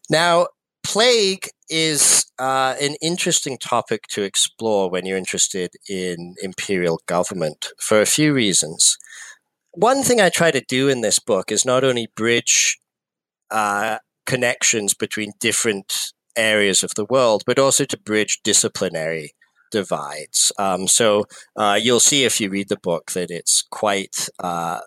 [0.08, 0.46] Now,
[0.82, 8.00] plague is uh, an interesting topic to explore when you're interested in imperial government for
[8.00, 8.96] a few reasons.
[9.72, 12.78] One thing I try to do in this book is not only bridge
[13.50, 19.34] uh, connections between different areas of the world, but also to bridge disciplinary
[19.70, 20.52] divides.
[20.58, 21.24] Um, so
[21.56, 24.80] uh, you'll see if you read the book that it's quite uh,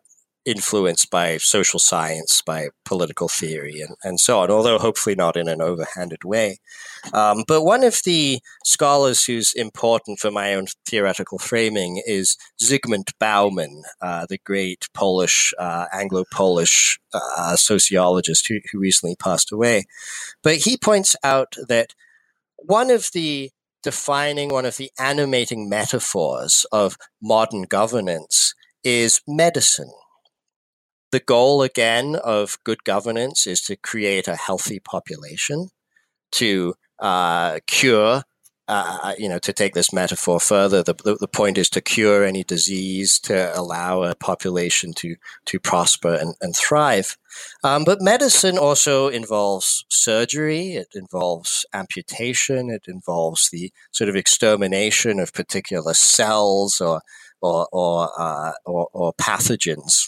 [0.46, 5.48] influenced by social science, by political theory, and, and so on, although hopefully not in
[5.48, 6.58] an overhanded way.
[7.14, 13.12] Um, but one of the scholars who's important for my own theoretical framing is Zygmunt
[13.20, 19.86] Bauman, uh, the great Polish, uh, Anglo Polish uh, sociologist who, who recently passed away.
[20.42, 21.94] But he points out that
[22.58, 23.52] one of the
[23.84, 29.92] defining, one of the animating metaphors of modern governance is medicine
[31.12, 35.70] the goal again of good governance is to create a healthy population,
[36.34, 38.24] to uh, cure.
[38.68, 42.24] Uh, you know, to take this metaphor further, the, the, the, point is to cure
[42.24, 47.18] any disease, to allow a population to to prosper and, and thrive.
[47.66, 50.76] Um, but medicine also involves surgery.
[50.76, 52.70] It involves amputation.
[52.70, 57.02] It involves the sort of extermination of particular cells or
[57.42, 60.06] or or, uh, or, or pathogens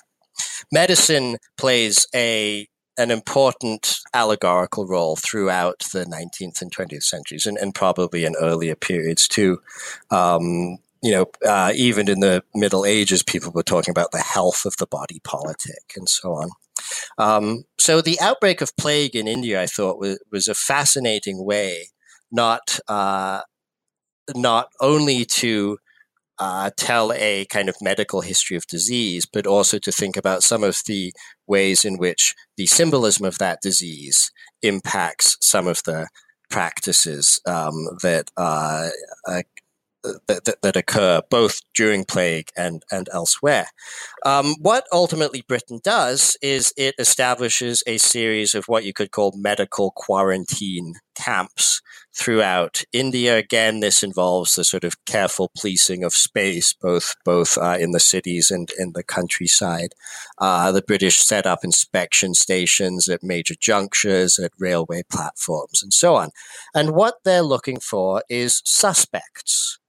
[0.71, 7.73] medicine plays a an important allegorical role throughout the 19th and 20th centuries, and, and
[7.73, 9.59] probably in earlier periods too.
[10.11, 14.63] Um, you know, uh, even in the Middle Ages, people were talking about the health
[14.65, 16.49] of the body politic and so on.
[17.17, 21.87] Um, so the outbreak of plague in India, I thought, was, was a fascinating way,
[22.31, 23.41] not uh,
[24.33, 25.77] not only to
[26.39, 30.63] uh, tell a kind of medical history of disease, but also to think about some
[30.63, 31.13] of the
[31.47, 36.07] ways in which the symbolism of that disease impacts some of the
[36.49, 38.89] practices um, that, uh,
[39.27, 39.41] uh,
[40.27, 43.67] that, that, occur both during plague and, and elsewhere.
[44.25, 49.33] Um, what ultimately Britain does is it establishes a series of what you could call
[49.35, 51.81] medical quarantine camps
[52.15, 53.37] throughout India.
[53.37, 57.99] Again, this involves the sort of careful policing of space, both both uh, in the
[57.99, 59.93] cities and in the countryside.
[60.37, 66.15] Uh, the British set up inspection stations at major junctures, at railway platforms, and so
[66.15, 66.29] on.
[66.73, 69.79] And what they're looking for is suspects,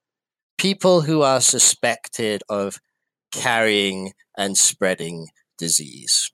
[0.59, 2.81] people who are suspected of
[3.33, 6.31] carrying and spreading disease.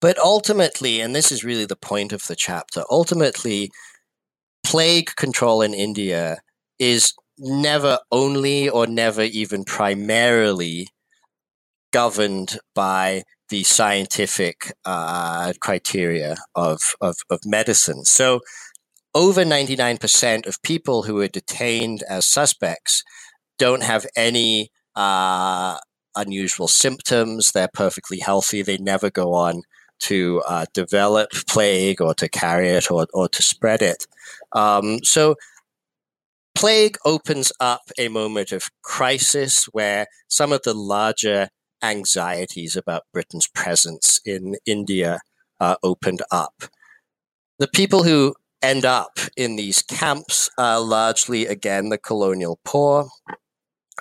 [0.00, 3.70] But ultimately, and this is really the point of the chapter, ultimately,
[4.72, 6.38] plague control in India
[6.78, 10.88] is never only or never even primarily
[11.92, 18.02] governed by the scientific uh, criteria of, of, of medicine.
[18.06, 18.40] So,
[19.14, 23.04] over 99% of people who are detained as suspects
[23.58, 25.76] don't have any uh,
[26.16, 27.50] unusual symptoms.
[27.50, 28.62] They're perfectly healthy.
[28.62, 29.64] They never go on
[30.02, 34.06] to uh, develop plague or to carry it or, or to spread it.
[34.52, 35.36] Um, so,
[36.54, 41.48] plague opens up a moment of crisis where some of the larger
[41.82, 45.20] anxieties about Britain's presence in India
[45.60, 46.64] uh, opened up.
[47.58, 53.08] The people who end up in these camps are largely, again, the colonial poor,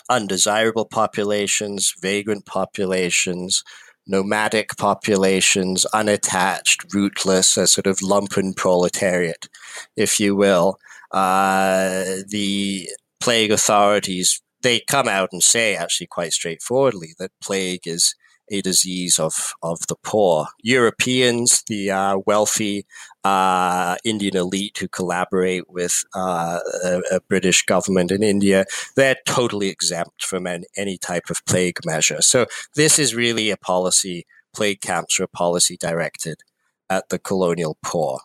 [0.10, 3.64] undesirable populations, vagrant populations,
[4.12, 9.48] nomadic populations, unattached, rootless, a sort of lumpen proletariat,
[9.96, 10.78] if you will.
[11.12, 12.88] Uh, the
[13.20, 18.14] plague authorities, they come out and say actually quite straightforwardly that plague is
[18.52, 20.46] a disease of, of the poor.
[20.62, 22.86] Europeans, the uh, wealthy
[23.24, 29.70] uh, Indian elite who collaborate with uh, a, a, British government in India, they're totally
[29.70, 32.22] exempt from an, any type of plague measure.
[32.22, 36.42] So this is really a policy, plague camps are a policy directed
[36.90, 38.20] at the colonial poor.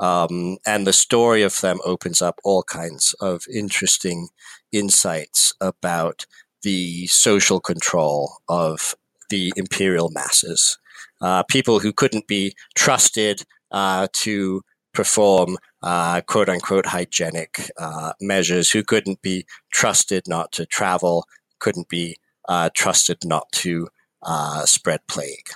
[0.00, 4.28] Um, and the story of them opens up all kinds of interesting
[4.72, 6.26] insights about
[6.62, 8.94] the social control of
[9.28, 10.78] the imperial masses.
[11.20, 14.62] Uh, people who couldn't be trusted uh, to
[14.94, 21.24] perform uh, quote unquote hygienic uh, measures, who couldn't be trusted not to travel,
[21.60, 22.16] couldn't be
[22.48, 23.88] uh, trusted not to
[24.22, 25.50] uh, spread plague.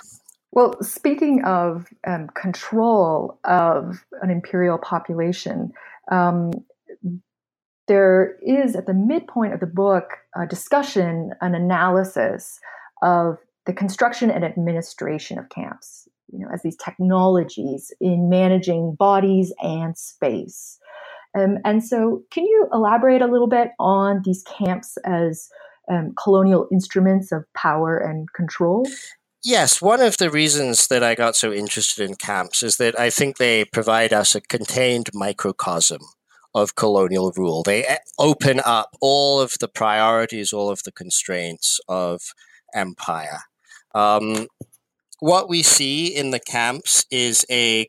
[0.51, 5.71] Well, speaking of um, control of an imperial population,
[6.11, 6.51] um,
[7.87, 12.59] there is at the midpoint of the book a discussion, an analysis
[13.01, 19.53] of the construction and administration of camps, you know, as these technologies in managing bodies
[19.61, 20.77] and space.
[21.37, 25.49] Um, and so, can you elaborate a little bit on these camps as
[25.91, 28.85] um, colonial instruments of power and control?
[29.43, 33.09] Yes, one of the reasons that I got so interested in camps is that I
[33.09, 35.99] think they provide us a contained microcosm
[36.55, 37.63] of colonial rule.
[37.63, 42.21] They eh, open up all of the priorities, all of the constraints of
[42.73, 43.39] empire.
[43.93, 44.47] Um,
[45.19, 47.87] what we see in the camps is a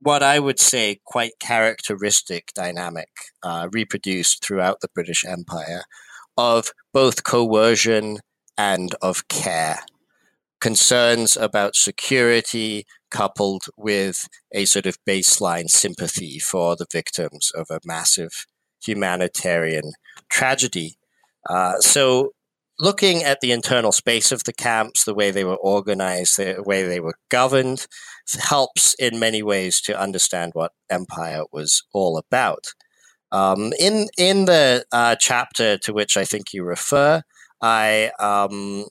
[0.00, 3.08] what I would say quite characteristic dynamic
[3.42, 5.82] uh, reproduced throughout the British Empire
[6.36, 8.18] of both coercion
[8.58, 9.80] and of care
[10.60, 17.80] concerns about security coupled with a sort of baseline sympathy for the victims of a
[17.84, 18.46] massive
[18.84, 19.92] humanitarian
[20.28, 20.96] tragedy.
[21.48, 22.32] Uh, so,
[22.78, 26.82] looking at the internal space of the camps, the way they were organized, the way
[26.82, 27.86] they were governed,
[28.38, 32.66] helps in many ways to understand what empire was all about.
[33.32, 37.22] Um, in in the uh, chapter to which I think you refer,
[37.60, 38.86] I um,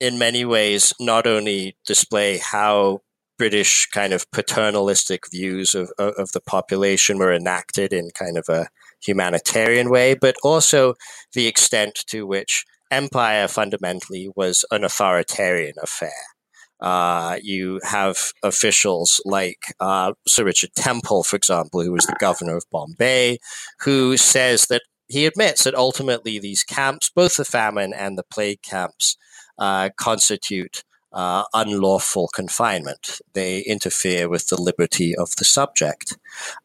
[0.00, 3.00] in many ways not only display how
[3.38, 8.68] British kind of paternalistic views of, of the population were enacted in kind of a
[9.04, 10.94] humanitarian way, but also
[11.34, 16.10] the extent to which empire fundamentally was an authoritarian affair.
[16.80, 22.56] Uh, you have officials like uh, Sir Richard Temple, for example, who was the governor
[22.56, 23.38] of Bombay,
[23.80, 28.60] who says that he admits that ultimately these camps, both the famine and the plague
[28.62, 29.16] camps,
[29.58, 30.82] uh, constitute
[31.12, 33.20] uh, unlawful confinement.
[33.32, 36.18] They interfere with the liberty of the subject.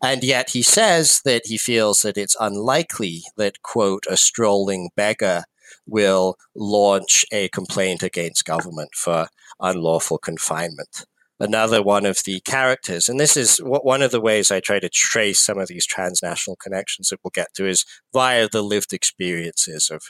[0.04, 5.44] And yet he says that he feels that it's unlikely that, quote, a strolling beggar
[5.86, 9.28] will launch a complaint against government for
[9.60, 11.06] unlawful confinement
[11.42, 13.10] another one of the characters.
[13.10, 16.56] And this is one of the ways I try to trace some of these transnational
[16.56, 20.04] connections that we'll get to is via the lived experiences of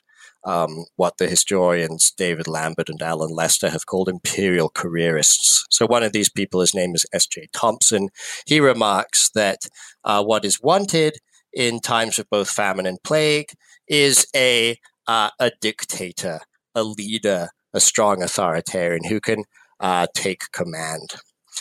[0.43, 5.66] um, what the historians David Lambert and Alan Lester have called imperial careerists.
[5.70, 7.47] So one of these people, his name is S.J.
[7.53, 8.09] Thompson.
[8.45, 9.68] He remarks that
[10.03, 11.16] uh, what is wanted
[11.53, 13.53] in times of both famine and plague
[13.88, 16.39] is a uh, a dictator,
[16.75, 19.43] a leader, a strong authoritarian who can
[19.79, 21.15] uh, take command.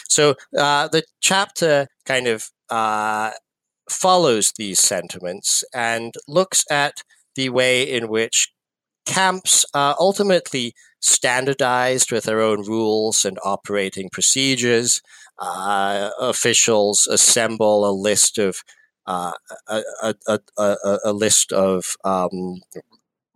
[0.09, 3.33] So uh, the chapter kind of uh,
[3.89, 7.03] follows these sentiments and looks at
[7.35, 8.53] the way in which
[9.07, 15.01] camps are ultimately standardized with their own rules and operating procedures.
[15.39, 18.63] Uh, officials assemble a list of
[19.07, 19.33] uh,
[19.67, 19.83] a,
[20.29, 22.61] a, a, a, list of um,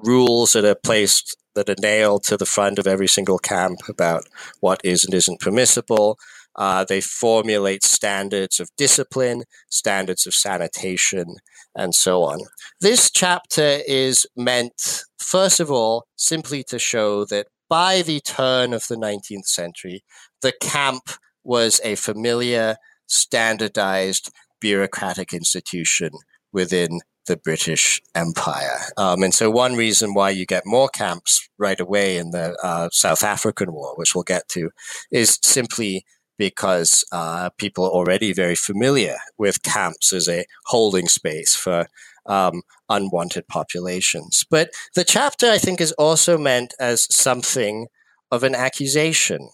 [0.05, 4.25] rules that are placed that are nailed to the front of every single camp about
[4.61, 6.19] what is and isn't permissible.
[6.57, 11.37] Uh, they formulate standards of discipline, standards of sanitation,
[11.75, 12.41] and so on.
[12.81, 18.87] This chapter is meant, first of all, simply to show that by the turn of
[18.89, 20.05] the 19th century,
[20.43, 21.11] the camp
[21.43, 22.77] was a familiar,
[23.07, 24.31] standardized
[24.61, 26.11] bureaucratic institution
[26.53, 28.79] within the British Empire.
[28.97, 32.89] Um, and so, one reason why you get more camps right away in the uh,
[32.93, 34.71] South African War, which we'll get to,
[35.11, 36.05] is simply
[36.39, 41.87] because uh, people are already very familiar with camps as a holding space for
[42.27, 44.45] um, unwanted populations.
[44.51, 47.87] But the chapter, I think, is also meant as something
[48.31, 49.51] of an accusation.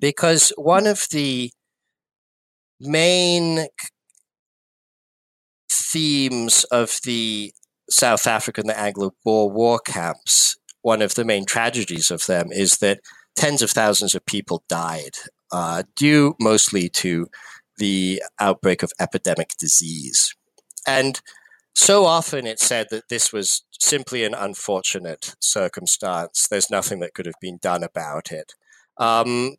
[0.00, 1.50] Because one of the
[2.80, 3.66] main
[5.70, 7.52] themes of the
[7.88, 12.78] South African, the Anglo Boer war camps, one of the main tragedies of them is
[12.78, 13.00] that
[13.36, 15.16] tens of thousands of people died,
[15.52, 17.28] uh, due mostly to
[17.78, 20.34] the outbreak of epidemic disease.
[20.86, 21.20] And
[21.74, 26.46] so often it's said that this was simply an unfortunate circumstance.
[26.48, 28.54] There's nothing that could have been done about it.
[28.98, 29.56] Um,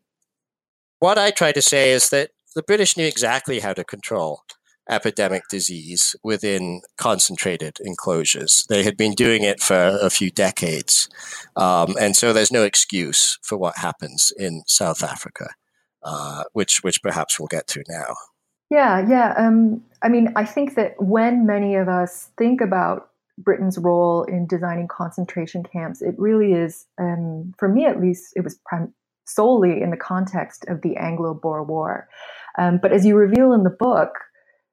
[0.99, 4.43] what I try to say is that the British knew exactly how to control
[4.90, 8.66] epidemic disease within concentrated enclosures.
[8.70, 11.10] They had been doing it for a few decades.
[11.56, 15.50] Um, and so there's no excuse for what happens in South Africa,
[16.04, 18.16] uh, which, which perhaps we'll get to now.
[18.70, 19.34] Yeah, yeah.
[19.38, 24.48] Um, I mean, I think that when many of us think about Britain's role in
[24.48, 28.94] designing concentration camps, it really is, um, for me at least, it was prim-
[29.26, 32.08] solely in the context of the Anglo Boer War.
[32.58, 34.12] Um, but as you reveal in the book,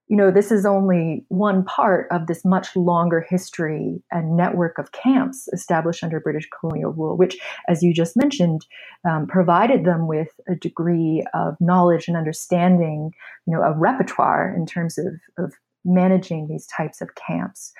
[0.09, 4.93] you know, this is only one part of this much longer history and network of
[4.93, 7.39] camps established under British colonial rule, which,
[7.69, 8.67] as you just mentioned,
[9.09, 13.13] um, provided them with a degree of knowledge and understanding,
[13.47, 15.53] you know, a repertoire in terms of, of
[15.85, 17.73] managing these types of camps.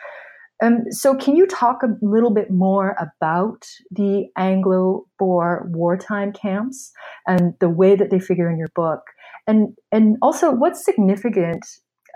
[0.63, 6.93] Um, so, can you talk a little bit more about the Anglo Boer wartime camps
[7.27, 9.03] and the way that they figure in your book?
[9.47, 11.65] And, and also, what's significant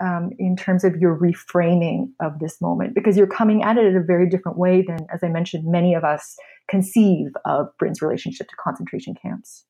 [0.03, 2.93] um, in terms of your reframing of this moment?
[2.93, 5.93] Because you're coming at it in a very different way than, as I mentioned, many
[5.93, 6.35] of us
[6.69, 9.65] conceive of Britain's relationship to concentration camps.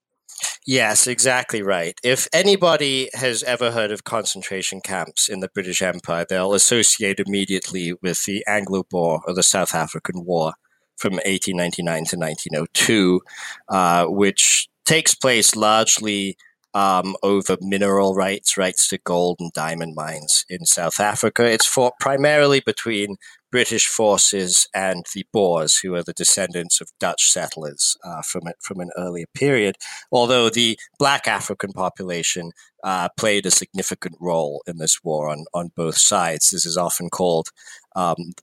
[0.66, 2.00] Yes, exactly right.
[2.04, 7.94] If anybody has ever heard of concentration camps in the British Empire, they'll associate immediately
[8.02, 10.54] with the Anglo Boer or the South African War
[10.98, 13.22] from 1899 to 1902,
[13.70, 16.38] uh, which takes place largely
[16.74, 21.46] um, over mineral rights, rights to gold and diamond mines in South Africa.
[21.46, 23.18] It's fought primarily between
[23.52, 28.80] British forces and the Boers, who are the descendants of Dutch settlers uh, from from
[28.80, 29.76] an earlier period.
[30.12, 32.52] Although the Black African population
[32.84, 36.50] uh, played a significant role in this war on on both sides.
[36.50, 37.50] This is often called
[37.96, 38.34] um,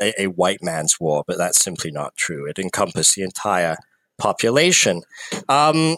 [0.00, 2.46] a, a white man's war, but that's simply not true.
[2.46, 3.76] It encompassed the entire
[4.18, 5.02] population.
[5.48, 5.96] Um,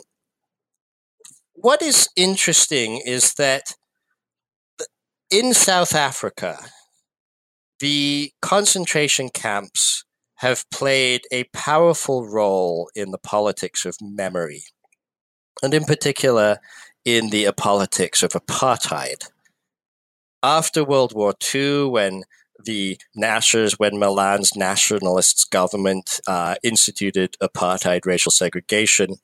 [1.63, 3.75] what is interesting is that
[5.31, 6.59] in South Africa,
[7.81, 10.05] the concentration camps
[10.37, 14.63] have played a powerful role in the politics of memory,
[15.63, 16.59] and in particular,
[17.05, 19.29] in the politics of apartheid.
[20.43, 22.25] After World War II, when
[22.65, 29.17] the Nashers, when Malan's nationalists government uh, instituted apartheid racial segregation,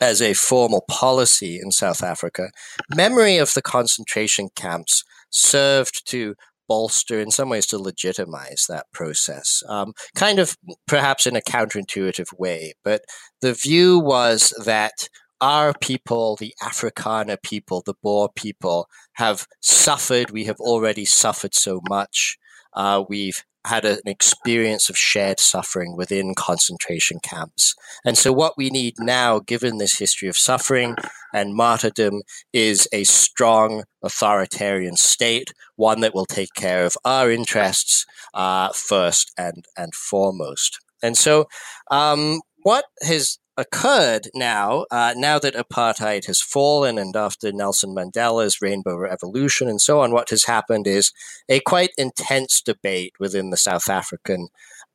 [0.00, 2.50] as a formal policy in South Africa,
[2.94, 6.34] memory of the concentration camps served to
[6.68, 10.56] bolster, in some ways, to legitimize that process, um, kind of
[10.86, 12.74] perhaps in a counterintuitive way.
[12.82, 13.02] But
[13.40, 15.08] the view was that
[15.40, 20.30] our people, the Afrikaner people, the Boer people, have suffered.
[20.30, 22.38] We have already suffered so much.
[22.72, 27.74] Uh, we've had an experience of shared suffering within concentration camps.
[28.04, 30.96] And so, what we need now, given this history of suffering
[31.32, 38.04] and martyrdom, is a strong authoritarian state, one that will take care of our interests
[38.34, 40.78] uh, first and, and foremost.
[41.02, 41.46] And so,
[41.90, 48.62] um, what has occurred now, uh, now that apartheid has fallen and after Nelson Mandela's
[48.62, 51.12] rainbow revolution and so on, what has happened is
[51.48, 54.48] a quite intense debate within the South African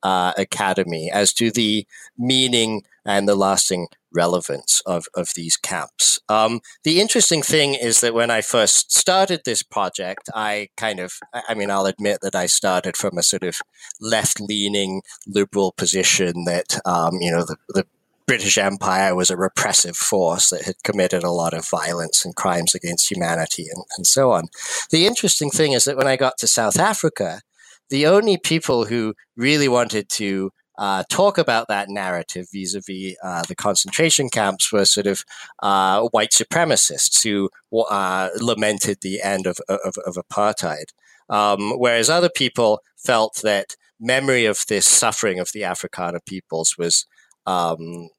[0.04, 1.86] uh, Academy as to the
[2.18, 6.20] meaning and the lasting relevance of, of these camps.
[6.28, 11.14] Um, the interesting thing is that when I first started this project, I kind of,
[11.34, 13.60] I mean, I'll admit that I started from a sort of
[14.02, 17.86] left leaning liberal position that, um, you know, the, the
[18.28, 22.76] British Empire was a repressive force that had committed a lot of violence and crimes
[22.76, 24.50] against humanity and, and so on.
[24.92, 27.42] The interesting thing is that when I got to South Africa,
[27.90, 33.56] the only people who really wanted to uh, talk about that narrative vis-a-vis uh, the
[33.56, 35.24] concentration camps were sort of
[35.64, 37.50] uh, white supremacists who
[37.90, 40.92] uh, lamented the end of, of, of apartheid,
[41.30, 47.08] um, whereas other people felt that memory of this suffering of the Afrikaner peoples was
[47.48, 48.10] um,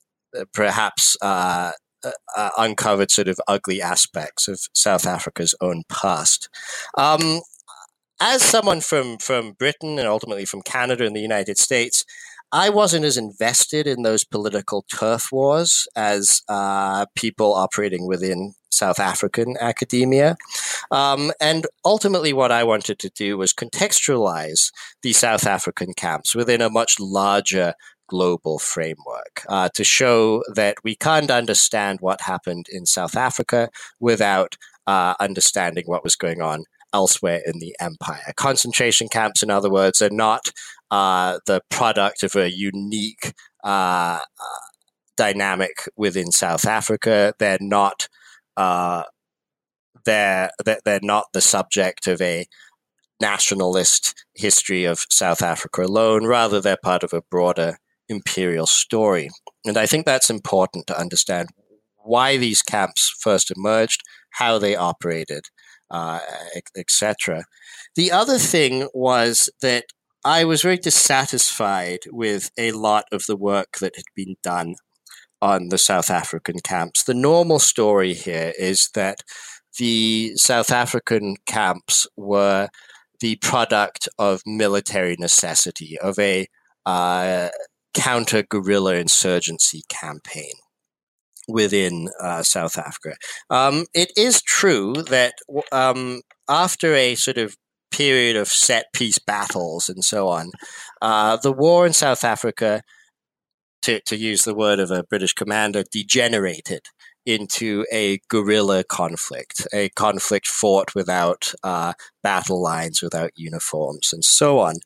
[0.52, 1.72] perhaps uh,
[2.04, 6.48] uh, uh, uncovered sort of ugly aspects of South Africa's own past.
[6.96, 7.40] Um,
[8.20, 12.04] as someone from from Britain and ultimately from Canada and the United States,
[12.52, 18.98] I wasn't as invested in those political turf wars as uh, people operating within South
[18.98, 20.36] African academia.
[20.90, 24.70] Um, and ultimately, what I wanted to do was contextualize
[25.02, 27.74] the South African camps within a much larger
[28.08, 33.68] global framework uh, to show that we can't understand what happened in South Africa
[34.00, 34.56] without
[34.86, 38.32] uh, understanding what was going on elsewhere in the empire.
[38.36, 40.50] Concentration camps, in other words, are not
[40.90, 43.34] uh, the product of a unique
[43.64, 44.66] uh, uh,
[45.16, 47.34] dynamic within South Africa.
[47.38, 48.08] They're not.
[48.56, 49.04] Uh,
[50.04, 52.46] they're, they're not the subject of a
[53.20, 56.24] nationalist history of South Africa alone.
[56.24, 57.78] Rather, they're part of a broader
[58.08, 59.30] imperial story.
[59.64, 61.48] And I think that's important to understand
[61.96, 64.02] why these camps first emerged,
[64.32, 65.44] how they operated,
[65.90, 66.20] uh,
[66.76, 67.44] etc.
[67.96, 69.84] The other thing was that
[70.24, 74.74] I was very dissatisfied with a lot of the work that had been done
[75.40, 77.04] on the South African camps.
[77.04, 79.22] The normal story here is that
[79.78, 82.68] the South African camps were
[83.20, 86.46] the product of military necessity, of a
[86.86, 87.48] uh,
[87.98, 90.54] counter guerrilla insurgency campaign
[91.48, 93.16] within uh, South Africa.
[93.50, 95.34] Um, it is true that
[95.72, 97.56] um, after a sort of
[97.90, 100.50] period of set piece battles and so on.
[101.00, 102.82] Uh, the war in South Africa,
[103.82, 106.82] to, to use the word of a British commander, degenerated
[107.26, 111.92] into a guerrilla conflict, a conflict fought without uh,
[112.22, 114.76] battle lines, without uniforms, and so on.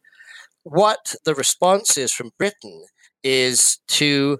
[0.65, 2.85] What the response is from Britain
[3.23, 4.39] is to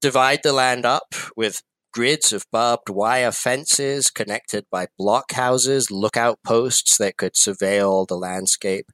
[0.00, 1.62] divide the land up with
[1.92, 8.86] grids of barbed wire fences connected by blockhouses, lookout posts that could surveil the landscape,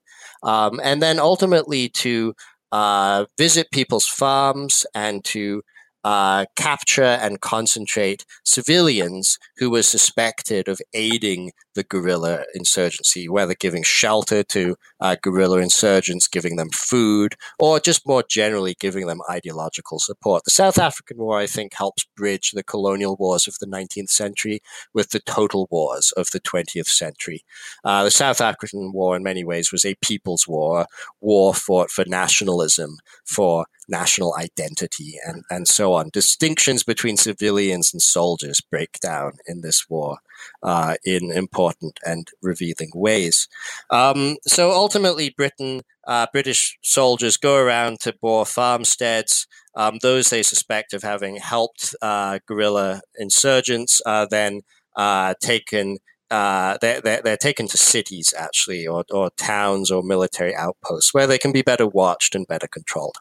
[0.43, 2.35] um, and then ultimately to
[2.73, 5.63] uh, visit people's farms and to
[6.05, 13.85] uh, capture and concentrate civilians who were suspected of aiding the guerrilla insurgency, whether giving
[13.85, 20.01] shelter to uh, guerrilla insurgents, giving them food, or just more generally giving them ideological
[20.01, 20.43] support.
[20.43, 24.61] The South African War, I think, helps bridge the colonial wars of the 19th century
[24.93, 27.45] with the total wars of the 20th century.
[27.85, 30.87] Uh, the South African War, in many ways, was a people's war,
[31.21, 36.11] war fought for nationalism, for national identity, and, and so on.
[36.13, 40.19] Distinctions between civilians and soldiers break down in this war
[40.63, 43.49] uh, in important and revealing ways.
[43.91, 49.47] Um, so ultimately, Britain, uh, British soldiers go around to Boer farmsteads.
[49.75, 54.63] Um, those they suspect of having helped uh, guerrilla insurgents are then
[54.97, 55.99] uh, taken.
[56.31, 61.27] Uh, they're, they're, they're, taken to cities actually, or, or towns or military outposts where
[61.27, 63.17] they can be better watched and better controlled.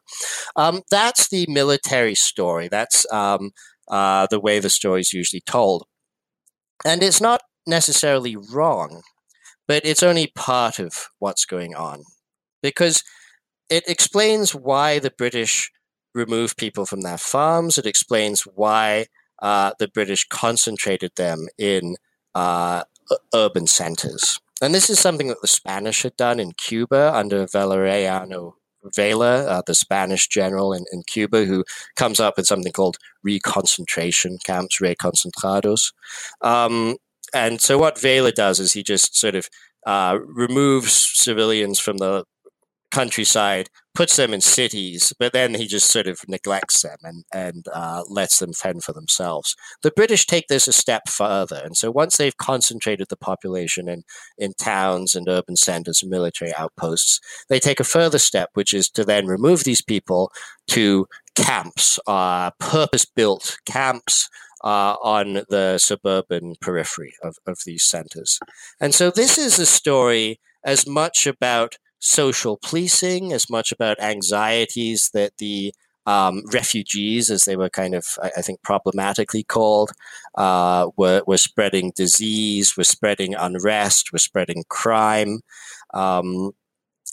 [0.58, 2.68] Um, that's the military story.
[2.68, 3.52] That's um,
[3.88, 5.86] uh, the way the story is usually told.
[6.86, 9.02] And it's not necessarily wrong,
[9.68, 12.04] but it's only part of what's going on
[12.62, 13.04] because
[13.70, 15.72] it explains why the British
[16.14, 17.78] remove people from their farms.
[17.78, 19.08] It explains why
[19.42, 21.96] uh, the British concentrated them in
[22.34, 22.84] uh,
[23.34, 24.40] urban centers.
[24.62, 28.54] And this is something that the Spanish had done in Cuba under Valeriano
[28.98, 31.64] Weyler, uh, the Spanish general in, in Cuba, who
[31.96, 35.94] comes up with something called reconcentration camps, reconcentrados.
[36.42, 36.98] Um,
[37.34, 39.50] and so what Weyler does is he just sort of
[39.86, 42.24] uh, removes civilians from the
[42.92, 47.66] countryside, puts them in cities, but then he just sort of neglects them and, and
[47.74, 49.56] uh, lets them fend for themselves.
[49.82, 51.60] The British take this a step further.
[51.64, 54.04] And so once they've concentrated the population in,
[54.38, 57.20] in towns and urban centers and military outposts,
[57.50, 60.32] they take a further step, which is to then remove these people
[60.68, 64.30] to camps, uh, purpose built camps.
[64.64, 68.40] Uh, on the suburban periphery of, of these centers.
[68.82, 75.10] And so this is a story as much about social policing, as much about anxieties
[75.14, 75.74] that the
[76.08, 79.92] um, refugees, as they were kind of, I, think, problematically called,
[80.36, 85.42] uh, were, were spreading disease, were spreading unrest, were spreading crime.
[85.94, 86.52] Um,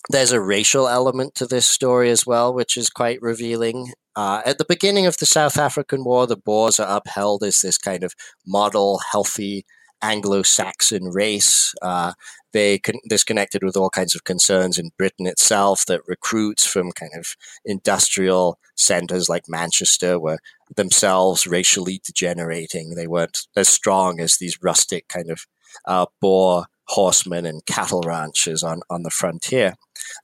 [0.09, 3.91] there's a racial element to this story as well, which is quite revealing.
[4.15, 7.77] Uh, at the beginning of the South African War, the Boers are upheld as this
[7.77, 8.13] kind of
[8.45, 9.65] model, healthy
[10.01, 11.73] Anglo-Saxon race.
[11.81, 12.13] Uh,
[12.53, 17.11] they con- disconnected with all kinds of concerns in Britain itself that recruits from kind
[17.17, 17.35] of
[17.65, 20.39] industrial centers like Manchester were
[20.75, 22.95] themselves racially degenerating.
[22.95, 25.45] They weren't as strong as these rustic kind of
[25.85, 29.75] uh, Boer horsemen and cattle ranchers on, on the frontier.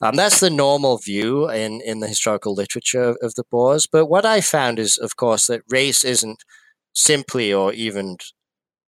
[0.01, 3.88] Um, that's the normal view in, in the historical literature of the Boers.
[3.91, 6.43] But what I found is, of course, that race isn't
[6.93, 8.17] simply or even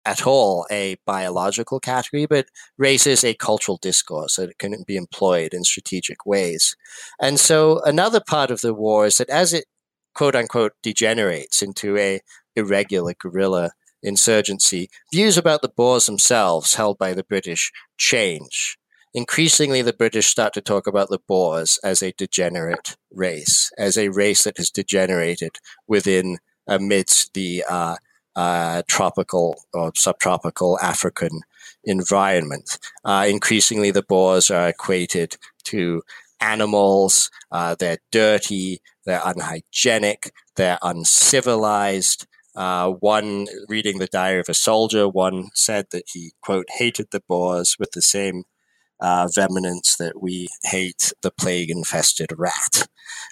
[0.05, 2.47] at all a biological category, but
[2.77, 6.75] raises a cultural discourse that can be employed in strategic ways.
[7.21, 9.65] And so another part of the war is that as it
[10.13, 12.21] quote unquote degenerates into a
[12.55, 18.77] irregular guerrilla insurgency, views about the Boers themselves held by the British change.
[19.13, 24.09] Increasingly, the British start to talk about the Boers as a degenerate race, as a
[24.09, 27.95] race that has degenerated within amidst the uh,
[28.35, 31.41] uh, tropical or subtropical African
[31.83, 32.79] environment.
[33.03, 36.01] Uh, increasingly, the Boers are equated to
[36.39, 37.29] animals.
[37.51, 38.81] Uh, they're dirty.
[39.05, 40.31] They're unhygienic.
[40.55, 42.27] They're uncivilized.
[42.55, 47.23] Uh, one reading the diary of a soldier, one said that he quote hated the
[47.27, 48.43] Boers with the same
[48.99, 52.87] uh, vehemence that we hate the plague infested rat.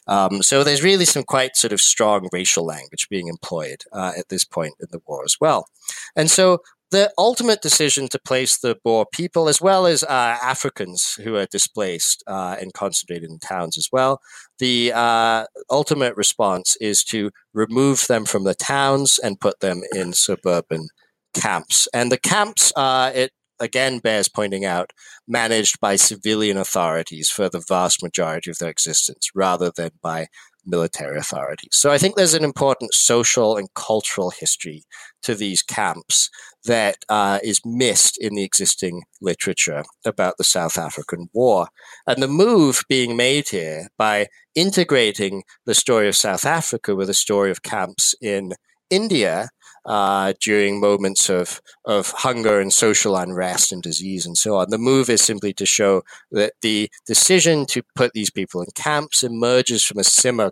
[0.07, 4.29] Um, so there's really some quite sort of strong racial language being employed uh, at
[4.29, 5.67] this point in the war as well.
[6.15, 6.59] And so
[6.91, 11.45] the ultimate decision to place the Boer people, as well as uh, Africans who are
[11.45, 14.19] displaced uh, and concentrated in towns as well,
[14.59, 20.11] the uh, ultimate response is to remove them from the towns and put them in
[20.11, 20.89] suburban
[21.33, 21.87] camps.
[21.93, 23.31] And the camps, uh, it
[23.61, 24.91] again bears pointing out,
[25.27, 30.27] managed by civilian authorities for the vast majority of their existence rather than by
[30.65, 31.69] military authorities.
[31.71, 34.83] So I think there's an important social and cultural history
[35.23, 36.29] to these camps
[36.65, 41.67] that uh, is missed in the existing literature about the South African War.
[42.05, 47.13] And the move being made here by integrating the story of South Africa with the
[47.13, 48.53] story of camps in
[48.89, 49.49] India
[49.85, 54.69] uh, during moments of, of hunger and social unrest and disease and so on.
[54.69, 59.23] The move is simply to show that the decision to put these people in camps
[59.23, 60.51] emerges from a similar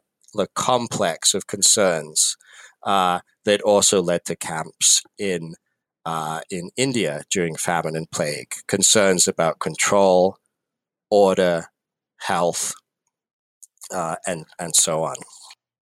[0.56, 2.36] complex of concerns
[2.84, 5.56] uh, that also led to camps in
[6.06, 8.54] uh, in India during famine and plague.
[8.68, 10.38] Concerns about control,
[11.12, 11.68] order,
[12.22, 12.74] health,
[13.94, 15.16] uh, and and so on.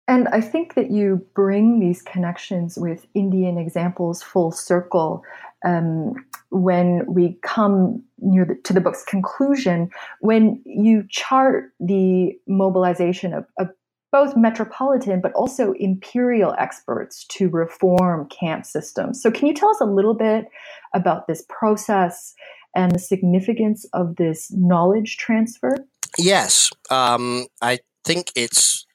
[0.07, 5.23] And I think that you bring these connections with Indian examples full circle
[5.65, 6.13] um,
[6.49, 9.89] when we come near the, to the book's conclusion,
[10.21, 13.69] when you chart the mobilization of, of
[14.13, 19.21] both metropolitan but also imperial experts to reform camp systems.
[19.21, 20.45] So, can you tell us a little bit
[20.93, 22.33] about this process
[22.75, 25.75] and the significance of this knowledge transfer?
[26.17, 28.86] Yes, um, I think it's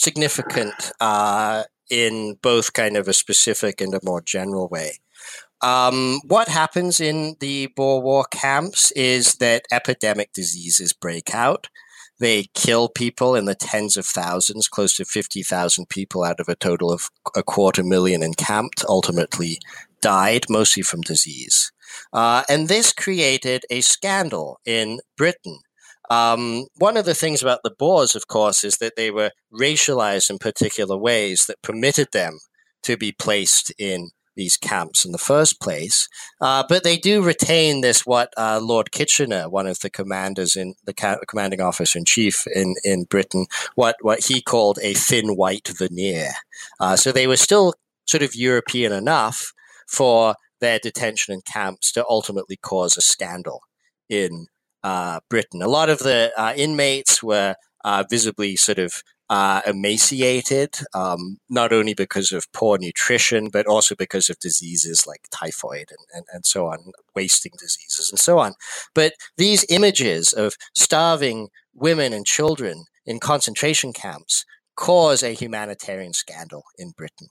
[0.00, 4.98] significant uh, in both kind of a specific and a more general way.
[5.62, 11.68] Um, what happens in the Boer War camps is that epidemic diseases break out.
[12.18, 16.56] They kill people in the tens of thousands, close to 50,000 people out of a
[16.56, 19.58] total of a quarter million encamped, ultimately
[20.00, 21.72] died, mostly from disease.
[22.12, 25.58] Uh, and this created a scandal in Britain
[26.10, 30.28] um, one of the things about the Boers, of course, is that they were racialized
[30.28, 32.40] in particular ways that permitted them
[32.82, 36.08] to be placed in these camps in the first place.
[36.40, 40.74] Uh, but they do retain this, what uh, Lord Kitchener, one of the commanders in
[40.84, 45.36] the ca- commanding officer in chief in, in Britain, what, what he called a thin
[45.36, 46.30] white veneer.
[46.78, 47.74] Uh, so they were still
[48.06, 49.52] sort of European enough
[49.86, 53.60] for their detention in camps to ultimately cause a scandal
[54.08, 54.46] in
[54.82, 55.62] uh, Britain.
[55.62, 57.54] A lot of the uh, inmates were
[57.84, 63.94] uh, visibly sort of uh, emaciated, um, not only because of poor nutrition, but also
[63.94, 68.54] because of diseases like typhoid and, and, and so on, wasting diseases and so on.
[68.92, 76.64] But these images of starving women and children in concentration camps cause a humanitarian scandal
[76.76, 77.28] in Britain.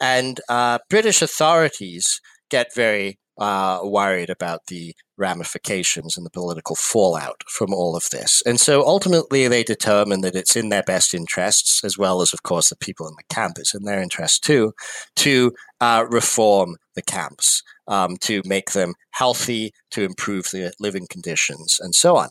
[0.00, 7.42] And uh, British authorities get very uh, worried about the ramifications and the political fallout
[7.48, 8.42] from all of this.
[8.46, 12.42] And so ultimately, they determine that it's in their best interests, as well as, of
[12.42, 14.72] course, the people in the camp, it's in their interest too,
[15.16, 21.78] to uh, reform the camps, um, to make them healthy, to improve their living conditions,
[21.80, 22.28] and so on.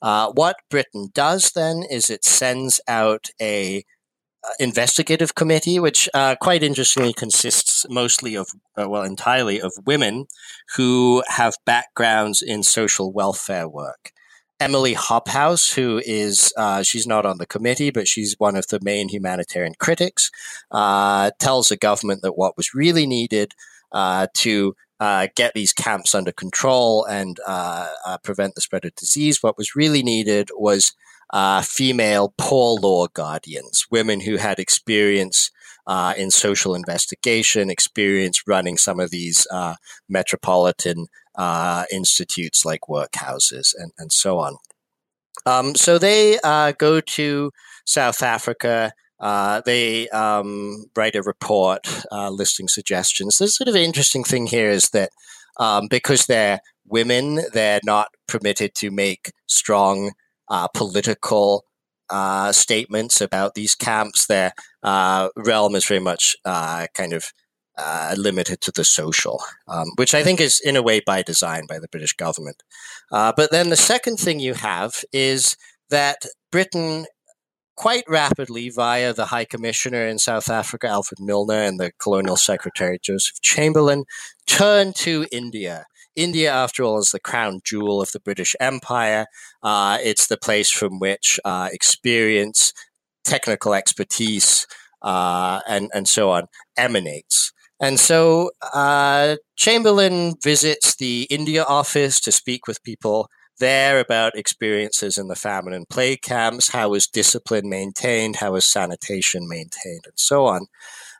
[0.00, 3.82] Uh, what Britain does then is it sends out a
[4.58, 10.26] investigative committee, which uh, quite interestingly consists mostly of, uh, well, entirely of women
[10.76, 14.12] who have backgrounds in social welfare work.
[14.60, 18.78] Emily Hobhouse, who is, uh, she's not on the committee, but she's one of the
[18.82, 20.30] main humanitarian critics,
[20.70, 23.52] uh, tells the government that what was really needed
[23.92, 27.40] uh, to uh, get these camps under control and
[28.22, 29.42] prevent the spread of disease.
[29.42, 30.94] What was really needed was
[31.34, 35.50] uh, female poor law guardians, women who had experience
[35.86, 39.74] uh, in social investigation, experience running some of these uh,
[40.08, 44.56] metropolitan uh, institutes like workhouses and, and so on.
[45.44, 47.50] Um, so they uh, go to
[47.84, 48.92] South Africa.
[49.18, 51.86] Uh, they um, write a report
[52.30, 53.36] listing suggestions.
[53.38, 55.10] The sort of interesting thing here is that
[55.58, 60.12] um, because they're women, they're not permitted to make strong
[60.48, 61.64] uh, political
[62.10, 64.26] uh, statements about these camps.
[64.26, 67.32] Their uh, realm is very much uh, kind of
[67.76, 71.64] uh, limited to the social, um, which I think is in a way by design
[71.68, 72.62] by the British government.
[73.10, 75.56] Uh, but then the second thing you have is
[75.90, 77.06] that Britain
[77.76, 82.98] quite rapidly via the High Commissioner in South Africa, Alfred Milner, and the Colonial Secretary,
[83.02, 84.04] Joseph Chamberlain,
[84.46, 85.86] turned to India
[86.16, 89.26] India, after all, is the crown jewel of the British Empire.
[89.62, 92.72] Uh, it's the place from which uh, experience,
[93.24, 94.66] technical expertise,
[95.02, 96.46] uh, and, and so on
[96.76, 97.52] emanates.
[97.80, 103.28] And so uh, Chamberlain visits the India office to speak with people
[103.60, 108.70] there about experiences in the famine and plague camps, how is discipline maintained, how is
[108.70, 110.66] sanitation maintained, and so on.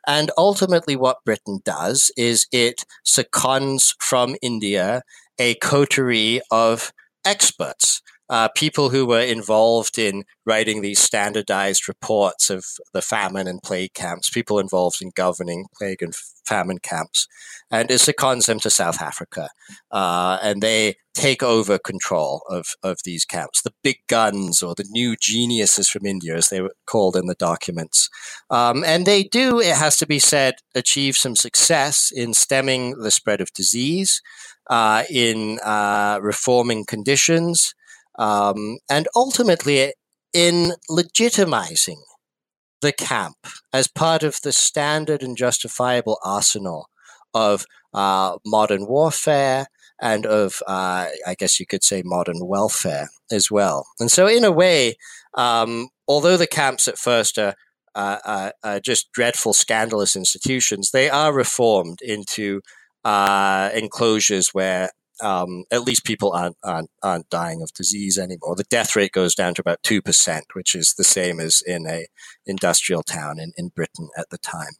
[0.06, 5.02] And ultimately, what Britain does is it seconds from India
[5.38, 6.92] a coterie of
[7.24, 13.62] experts uh, people who were involved in writing these standardized reports of the famine and
[13.62, 16.14] plague camps, people involved in governing plague and
[16.46, 17.26] famine camps.
[17.70, 19.50] And it seconds them to South Africa.
[19.90, 24.86] Uh, and they take over control of, of these camps, the big guns or the
[24.90, 28.08] new geniuses from India, as they were called in the documents.
[28.50, 33.10] Um, and they do, it has to be said, achieve some success in stemming the
[33.10, 34.20] spread of disease,
[34.68, 37.74] uh, in uh, reforming conditions
[38.18, 39.92] um, and ultimately
[40.32, 42.00] in legitimizing
[42.82, 43.36] the camp
[43.72, 46.88] as part of the standard and justifiable arsenal
[47.32, 49.66] of uh, modern warfare
[50.00, 53.86] and of, uh, I guess you could say, modern welfare as well.
[54.00, 54.96] And so, in a way,
[55.34, 57.54] um, although the camps at first are,
[57.94, 62.60] uh, are, just dreadful, scandalous institutions, they are reformed into
[63.04, 64.90] uh, enclosures where
[65.20, 68.56] um, at least people aren't, aren't, aren't dying of disease anymore.
[68.56, 71.86] The death rate goes down to about two percent, which is the same as in
[71.86, 72.06] a
[72.46, 74.72] industrial town in, in Britain at the time.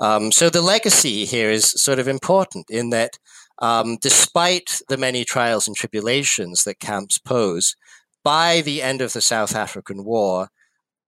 [0.00, 3.18] Um, so the legacy here is sort of important in that,
[3.60, 7.76] um, despite the many trials and tribulations that camps pose,
[8.24, 10.48] by the end of the South African War,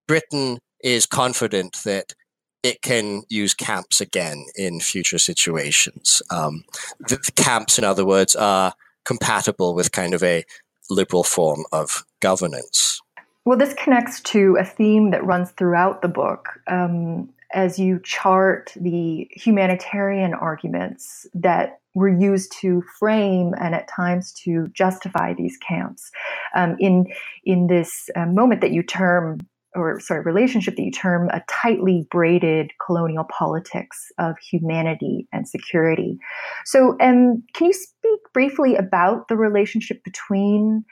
[0.07, 2.15] Britain is confident that
[2.63, 6.23] it can use camps again in future situations.
[6.31, 6.65] Um,
[6.99, 10.45] the, the, camps, in other words, are compatible with kind of a
[10.91, 13.01] liberal form of governance.
[13.45, 16.61] Well, this connects to a theme that runs throughout the book.
[16.67, 24.33] Um, as you chart the humanitarian arguments that were used to frame and at times
[24.33, 26.11] to justify these camps
[26.55, 27.07] um, in
[27.45, 29.41] in this uh, moment that you term
[29.75, 36.19] or sorry, relationship that you term a tightly braided colonial politics of humanity and security.
[36.65, 40.85] So, um, can you speak briefly about the relationship between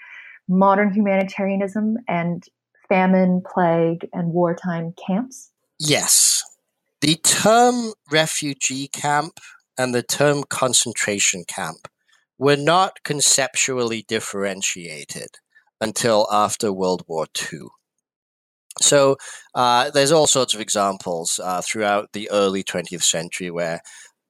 [0.49, 2.45] modern humanitarianism and
[2.89, 5.51] famine, plague, and wartime camps?
[5.79, 6.43] Yes.
[7.01, 9.39] The term refugee camp
[9.77, 11.89] and the term concentration camp
[12.39, 15.29] were not conceptually differentiated
[15.81, 17.69] until after World War II.
[18.81, 19.17] So
[19.55, 23.81] uh, there's all sorts of examples uh, throughout the early 20th century where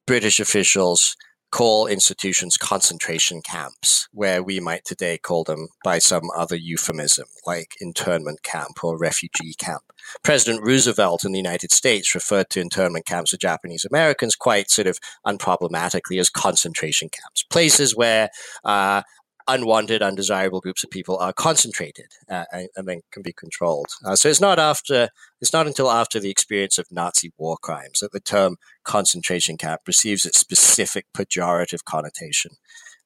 [0.05, 1.15] British officials
[1.51, 7.73] call institutions concentration camps, where we might today call them by some other euphemism, like
[7.81, 9.81] internment camp or refugee camp.
[10.23, 14.87] President Roosevelt in the United States referred to internment camps of Japanese Americans quite sort
[14.87, 18.29] of unproblematically as concentration camps, places where
[18.63, 19.01] uh,
[19.49, 23.87] unwanted, undesirable groups of people are concentrated uh, and, and, then can be controlled.
[24.05, 25.09] Uh, so it's not after
[25.41, 29.81] it's not until after the experience of Nazi war crimes that the term concentration camp
[29.87, 32.51] receives its specific pejorative connotation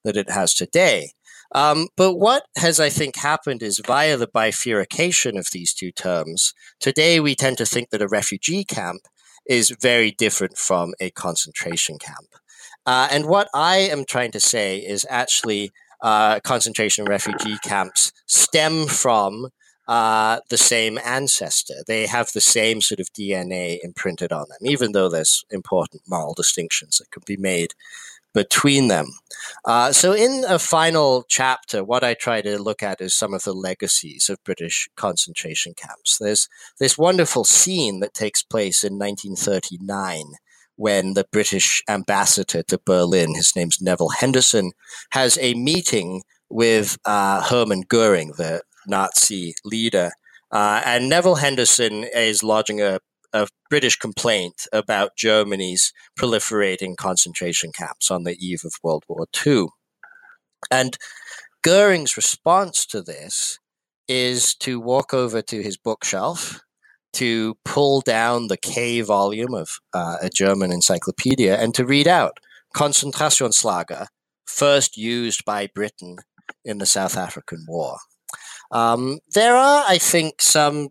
[0.03, 1.11] that it has today.
[1.53, 6.53] Um, but what has, I think, happened is via the bifurcation of these two terms,
[6.79, 9.01] today we tend to think that a refugee camp
[9.45, 12.29] is very different from a concentration camp.
[12.85, 15.71] Uh, and what I am trying to say is actually
[16.03, 19.47] uh, concentration refugee camps stem from
[19.87, 21.75] uh, the same ancestor.
[21.87, 26.33] They have the same sort of DNA imprinted on them, even though there's important moral
[26.33, 27.73] distinctions that can be made
[28.33, 29.07] between them.
[29.63, 33.43] Uh, so, in a final chapter, what I try to look at is some of
[33.43, 36.17] the legacies of British concentration camps.
[36.17, 36.49] There's
[36.79, 40.33] this wonderful scene that takes place in 1939
[40.76, 44.71] when the British ambassador to Berlin, his name's Neville Henderson,
[45.11, 50.11] has a meeting with uh, Hermann Goering, the Nazi leader.
[50.51, 52.99] Uh, and Neville Henderson is lodging a,
[53.34, 59.67] a British complaint about Germany's proliferating concentration camps on the eve of World War II.
[60.69, 60.97] And
[61.63, 63.59] Goering's response to this
[64.07, 66.61] is to walk over to his bookshelf
[67.14, 72.39] to pull down the K volume of uh, a German encyclopedia and to read out
[72.76, 74.07] Konzentrationslager,
[74.45, 76.18] first used by Britain
[76.66, 77.97] in the South African War.
[78.72, 80.89] Um, there are, I think, some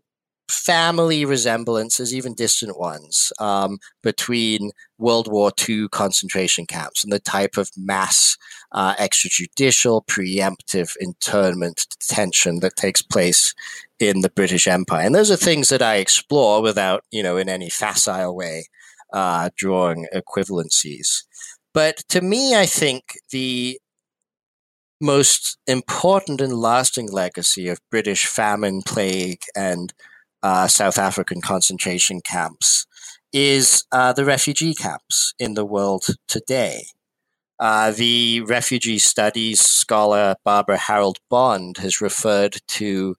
[0.53, 7.57] family resemblances, even distant ones, um, between World War II concentration camps and the type
[7.57, 8.37] of mass
[8.73, 13.55] uh, extrajudicial, preemptive internment detention that takes place
[14.03, 15.07] in the British Empire.
[15.07, 18.65] And those are things that I explore without, you know, in any facile way
[19.13, 21.25] uh, drawing equivalencies.
[21.75, 23.79] But to me, I think the
[25.01, 29.93] most important and lasting legacy of British famine, plague, and
[30.43, 32.87] uh, South African concentration camps
[33.33, 36.85] is uh, the refugee camps in the world today.
[37.63, 43.15] uh, the refugee studies scholar Barbara Harold Bond has referred to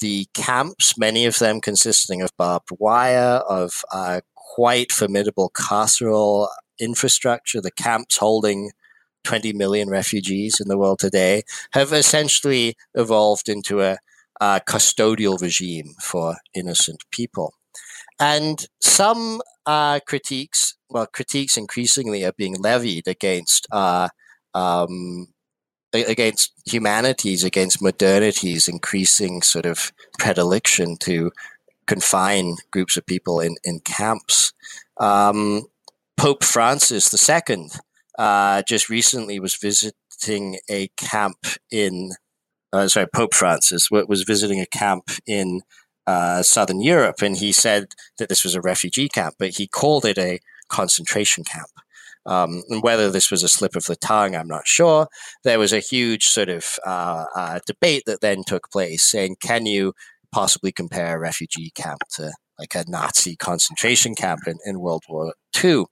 [0.00, 6.48] the camps, many of them consisting of barbed wire, of uh, quite formidable carceral
[6.80, 8.70] infrastructure, the camps holding
[9.24, 11.42] 20 million refugees in the world today,
[11.72, 13.98] have essentially evolved into a,
[14.40, 17.54] a custodial regime for innocent people.
[18.18, 24.08] And some uh, critiques, well, critiques increasingly are being levied against uh,
[24.54, 25.28] um,
[25.92, 31.32] against humanities, against modernity's increasing sort of predilection to
[31.86, 34.52] confine groups of people in, in camps.
[34.98, 35.66] Um,
[36.16, 37.12] Pope Francis
[37.48, 37.68] II
[38.18, 41.38] uh, just recently was visiting a camp
[41.70, 42.12] in,
[42.72, 45.62] uh, sorry, Pope Francis was visiting a camp in
[46.06, 50.04] uh, southern Europe, and he said that this was a refugee camp, but he called
[50.04, 51.70] it a concentration camp.
[52.30, 55.08] Um, and whether this was a slip of the tongue, I'm not sure.
[55.42, 59.66] There was a huge sort of uh, uh, debate that then took place saying, can
[59.66, 59.94] you
[60.32, 65.34] possibly compare a refugee camp to like a Nazi concentration camp in, in World War
[65.62, 65.86] II?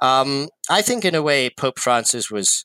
[0.00, 2.64] Um, I think, in a way, Pope Francis was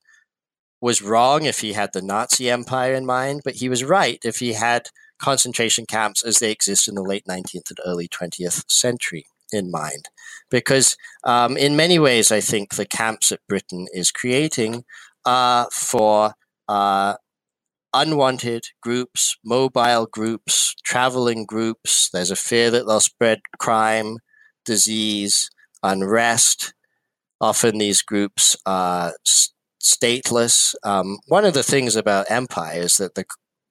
[0.81, 4.37] was wrong if he had the Nazi Empire in mind, but he was right if
[4.37, 9.25] he had concentration camps as they exist in the late 19th and early 20th century
[9.53, 10.09] in mind.
[10.49, 14.83] Because um, in many ways, I think the camps that Britain is creating
[15.25, 16.33] are for
[16.67, 17.15] uh,
[17.93, 22.09] unwanted groups, mobile groups, traveling groups.
[22.11, 24.17] There's a fear that they'll spread crime,
[24.65, 25.49] disease,
[25.81, 26.73] unrest.
[27.39, 29.13] Often these groups are
[29.83, 30.75] stateless.
[30.83, 33.25] Um, one of the things about empire is that the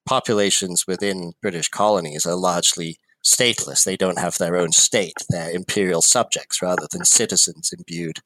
[0.06, 3.84] populations within British colonies are largely stateless.
[3.84, 5.14] They don't have their own state.
[5.28, 8.18] They're imperial subjects rather than citizens imbued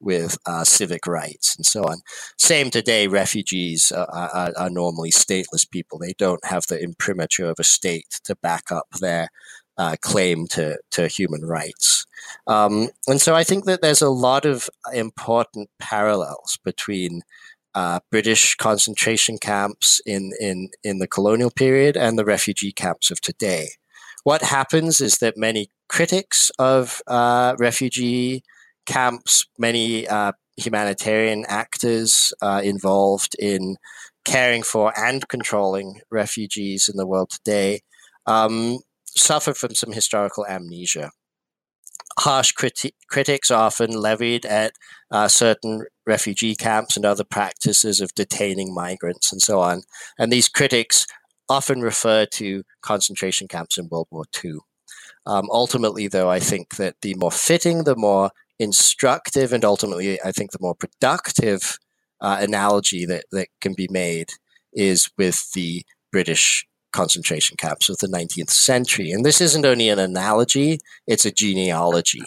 [0.00, 1.98] with uh, civic rights and so on.
[2.38, 5.98] Same today, refugees are, are, are, normally stateless people.
[5.98, 9.28] They don't have the imprimatur of a state to back up their
[9.78, 12.06] uh, claim to, to human rights.
[12.46, 17.22] Um, and so I think that there's a lot of important parallels between
[17.74, 23.20] uh, British concentration camps in, in, in the colonial period and the refugee camps of
[23.20, 23.68] today.
[24.24, 28.42] What happens is that many critics of uh, refugee
[28.86, 33.76] camps, many uh, humanitarian actors uh, involved in
[34.24, 37.80] caring for and controlling refugees in the world today,
[38.26, 41.10] um, suffer from some historical amnesia
[42.18, 44.72] harsh criti- critics often levied at
[45.10, 49.82] uh, certain refugee camps and other practices of detaining migrants and so on.
[50.18, 51.06] And these critics
[51.50, 54.60] often refer to concentration camps in World War II.
[55.26, 60.32] Um, ultimately, though, I think that the more fitting, the more instructive, and ultimately, I
[60.32, 61.78] think the more productive
[62.20, 64.30] uh, analogy that, that can be made
[64.72, 65.82] is with the
[66.12, 69.10] British concentration camps of the 19th century.
[69.10, 72.22] And this isn't only an analogy, it's a genealogy.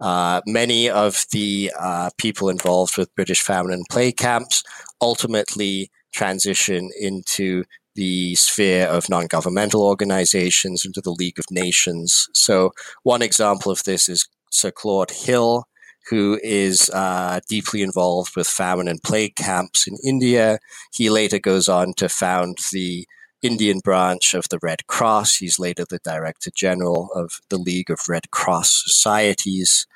[0.00, 4.62] Uh, many of the uh, people involved with British famine and plague camps
[5.00, 7.64] ultimately transition into
[7.94, 12.28] the sphere of non governmental organizations, into the League of Nations.
[12.34, 12.72] So,
[13.02, 15.64] one example of this is Sir Claude Hill,
[16.10, 20.58] who is uh, deeply involved with famine and plague camps in India.
[20.92, 23.06] He later goes on to found the
[23.42, 25.36] Indian branch of the Red Cross.
[25.36, 29.86] He's later the Director General of the League of Red Cross Societies.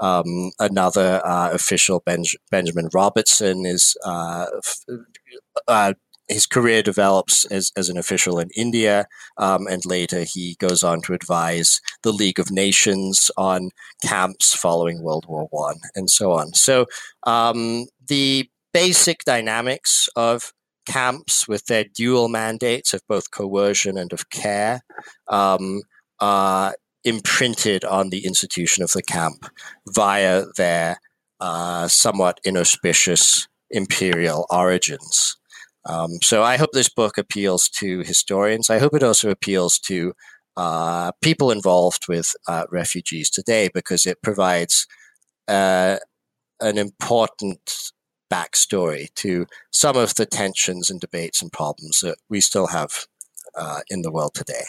[0.00, 2.02] Um, another uh, official,
[2.50, 4.46] Benjamin Robertson, is uh,
[5.68, 5.94] uh,
[6.28, 9.06] his career develops as, as an official in India,
[9.36, 13.70] um, and later he goes on to advise the League of Nations on
[14.02, 16.54] camps following World War One, and so on.
[16.54, 16.86] So
[17.24, 20.52] um, the basic dynamics of
[20.86, 24.82] camps with their dual mandates of both coercion and of care
[25.28, 25.82] um,
[26.20, 29.46] are imprinted on the institution of the camp
[29.88, 30.98] via their
[31.40, 35.36] uh, somewhat inauspicious imperial origins.
[35.86, 38.70] Um, so I hope this book appeals to historians.
[38.70, 40.14] I hope it also appeals to
[40.56, 44.86] uh, people involved with uh, refugees today because it provides
[45.48, 45.98] uh,
[46.60, 47.90] an important
[48.32, 53.06] backstory to some of the tensions and debates and problems that we still have
[53.54, 54.64] uh, in the world today.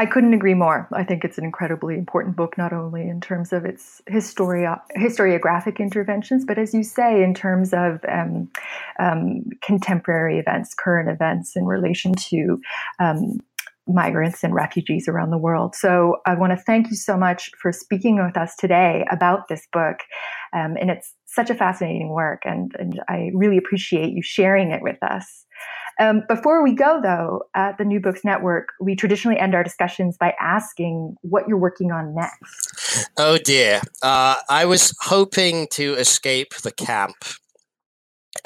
[0.00, 0.88] I couldn't agree more.
[0.94, 6.46] I think it's an incredibly important book, not only in terms of its historiographic interventions,
[6.46, 8.50] but as you say, in terms of um,
[8.98, 12.58] um, contemporary events, current events in relation to
[12.98, 13.40] um,
[13.86, 15.74] migrants and refugees around the world.
[15.74, 19.68] So I want to thank you so much for speaking with us today about this
[19.70, 19.98] book.
[20.54, 24.80] Um, and it's such a fascinating work, and, and I really appreciate you sharing it
[24.80, 25.44] with us.
[26.00, 30.16] Um, before we go, though, at the New Books Network, we traditionally end our discussions
[30.16, 33.10] by asking what you're working on next.
[33.18, 33.82] Oh, dear.
[34.02, 37.16] Uh, I was hoping to escape the camp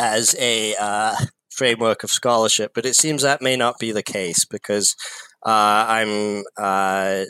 [0.00, 1.14] as a uh,
[1.50, 4.96] framework of scholarship, but it seems that may not be the case because
[5.46, 6.42] uh, I'm.
[6.58, 7.24] Uh,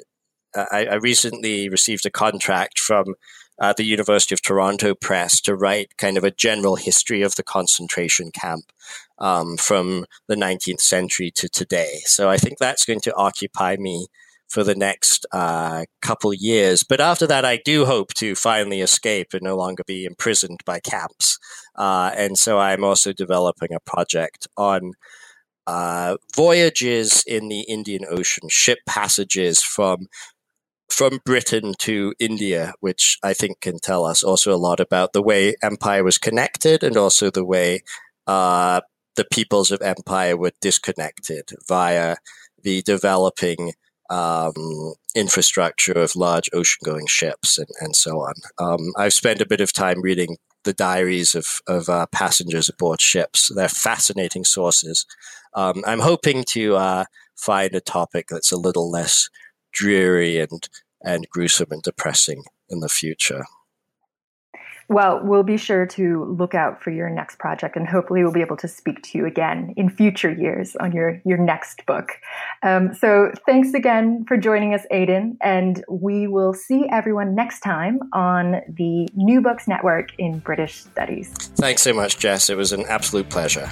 [1.00, 3.16] recently received a contract from
[3.60, 7.42] uh, the University of Toronto Press to write kind of a general history of the
[7.42, 8.72] concentration camp
[9.18, 12.00] um, from the 19th century to today.
[12.04, 14.08] So I think that's going to occupy me
[14.48, 16.82] for the next uh, couple years.
[16.82, 20.80] But after that, I do hope to finally escape and no longer be imprisoned by
[20.80, 21.38] camps.
[21.76, 24.92] Uh, and so I'm also developing a project on
[25.66, 30.06] uh, voyages in the Indian Ocean, ship passages from
[30.90, 35.22] from Britain to India, which I think can tell us also a lot about the
[35.22, 37.80] way empire was connected and also the way
[38.26, 38.82] uh,
[39.16, 42.16] the peoples of empire were disconnected via
[42.62, 43.72] the developing
[44.10, 48.34] um, infrastructure of large ocean going ships and, and so on.
[48.58, 53.00] Um, I've spent a bit of time reading the diaries of, of uh, passengers aboard
[53.00, 53.50] ships.
[53.54, 55.06] They're fascinating sources.
[55.54, 57.04] Um, I'm hoping to uh,
[57.36, 59.28] find a topic that's a little less
[59.72, 60.68] dreary and,
[61.02, 63.44] and gruesome and depressing in the future.
[64.88, 68.40] Well, we'll be sure to look out for your next project, and hopefully, we'll be
[68.40, 72.10] able to speak to you again in future years on your your next book.
[72.62, 77.98] Um, so, thanks again for joining us, Aidan, and we will see everyone next time
[78.12, 81.30] on the New Books Network in British Studies.
[81.56, 82.50] Thanks so much, Jess.
[82.50, 83.70] It was an absolute pleasure.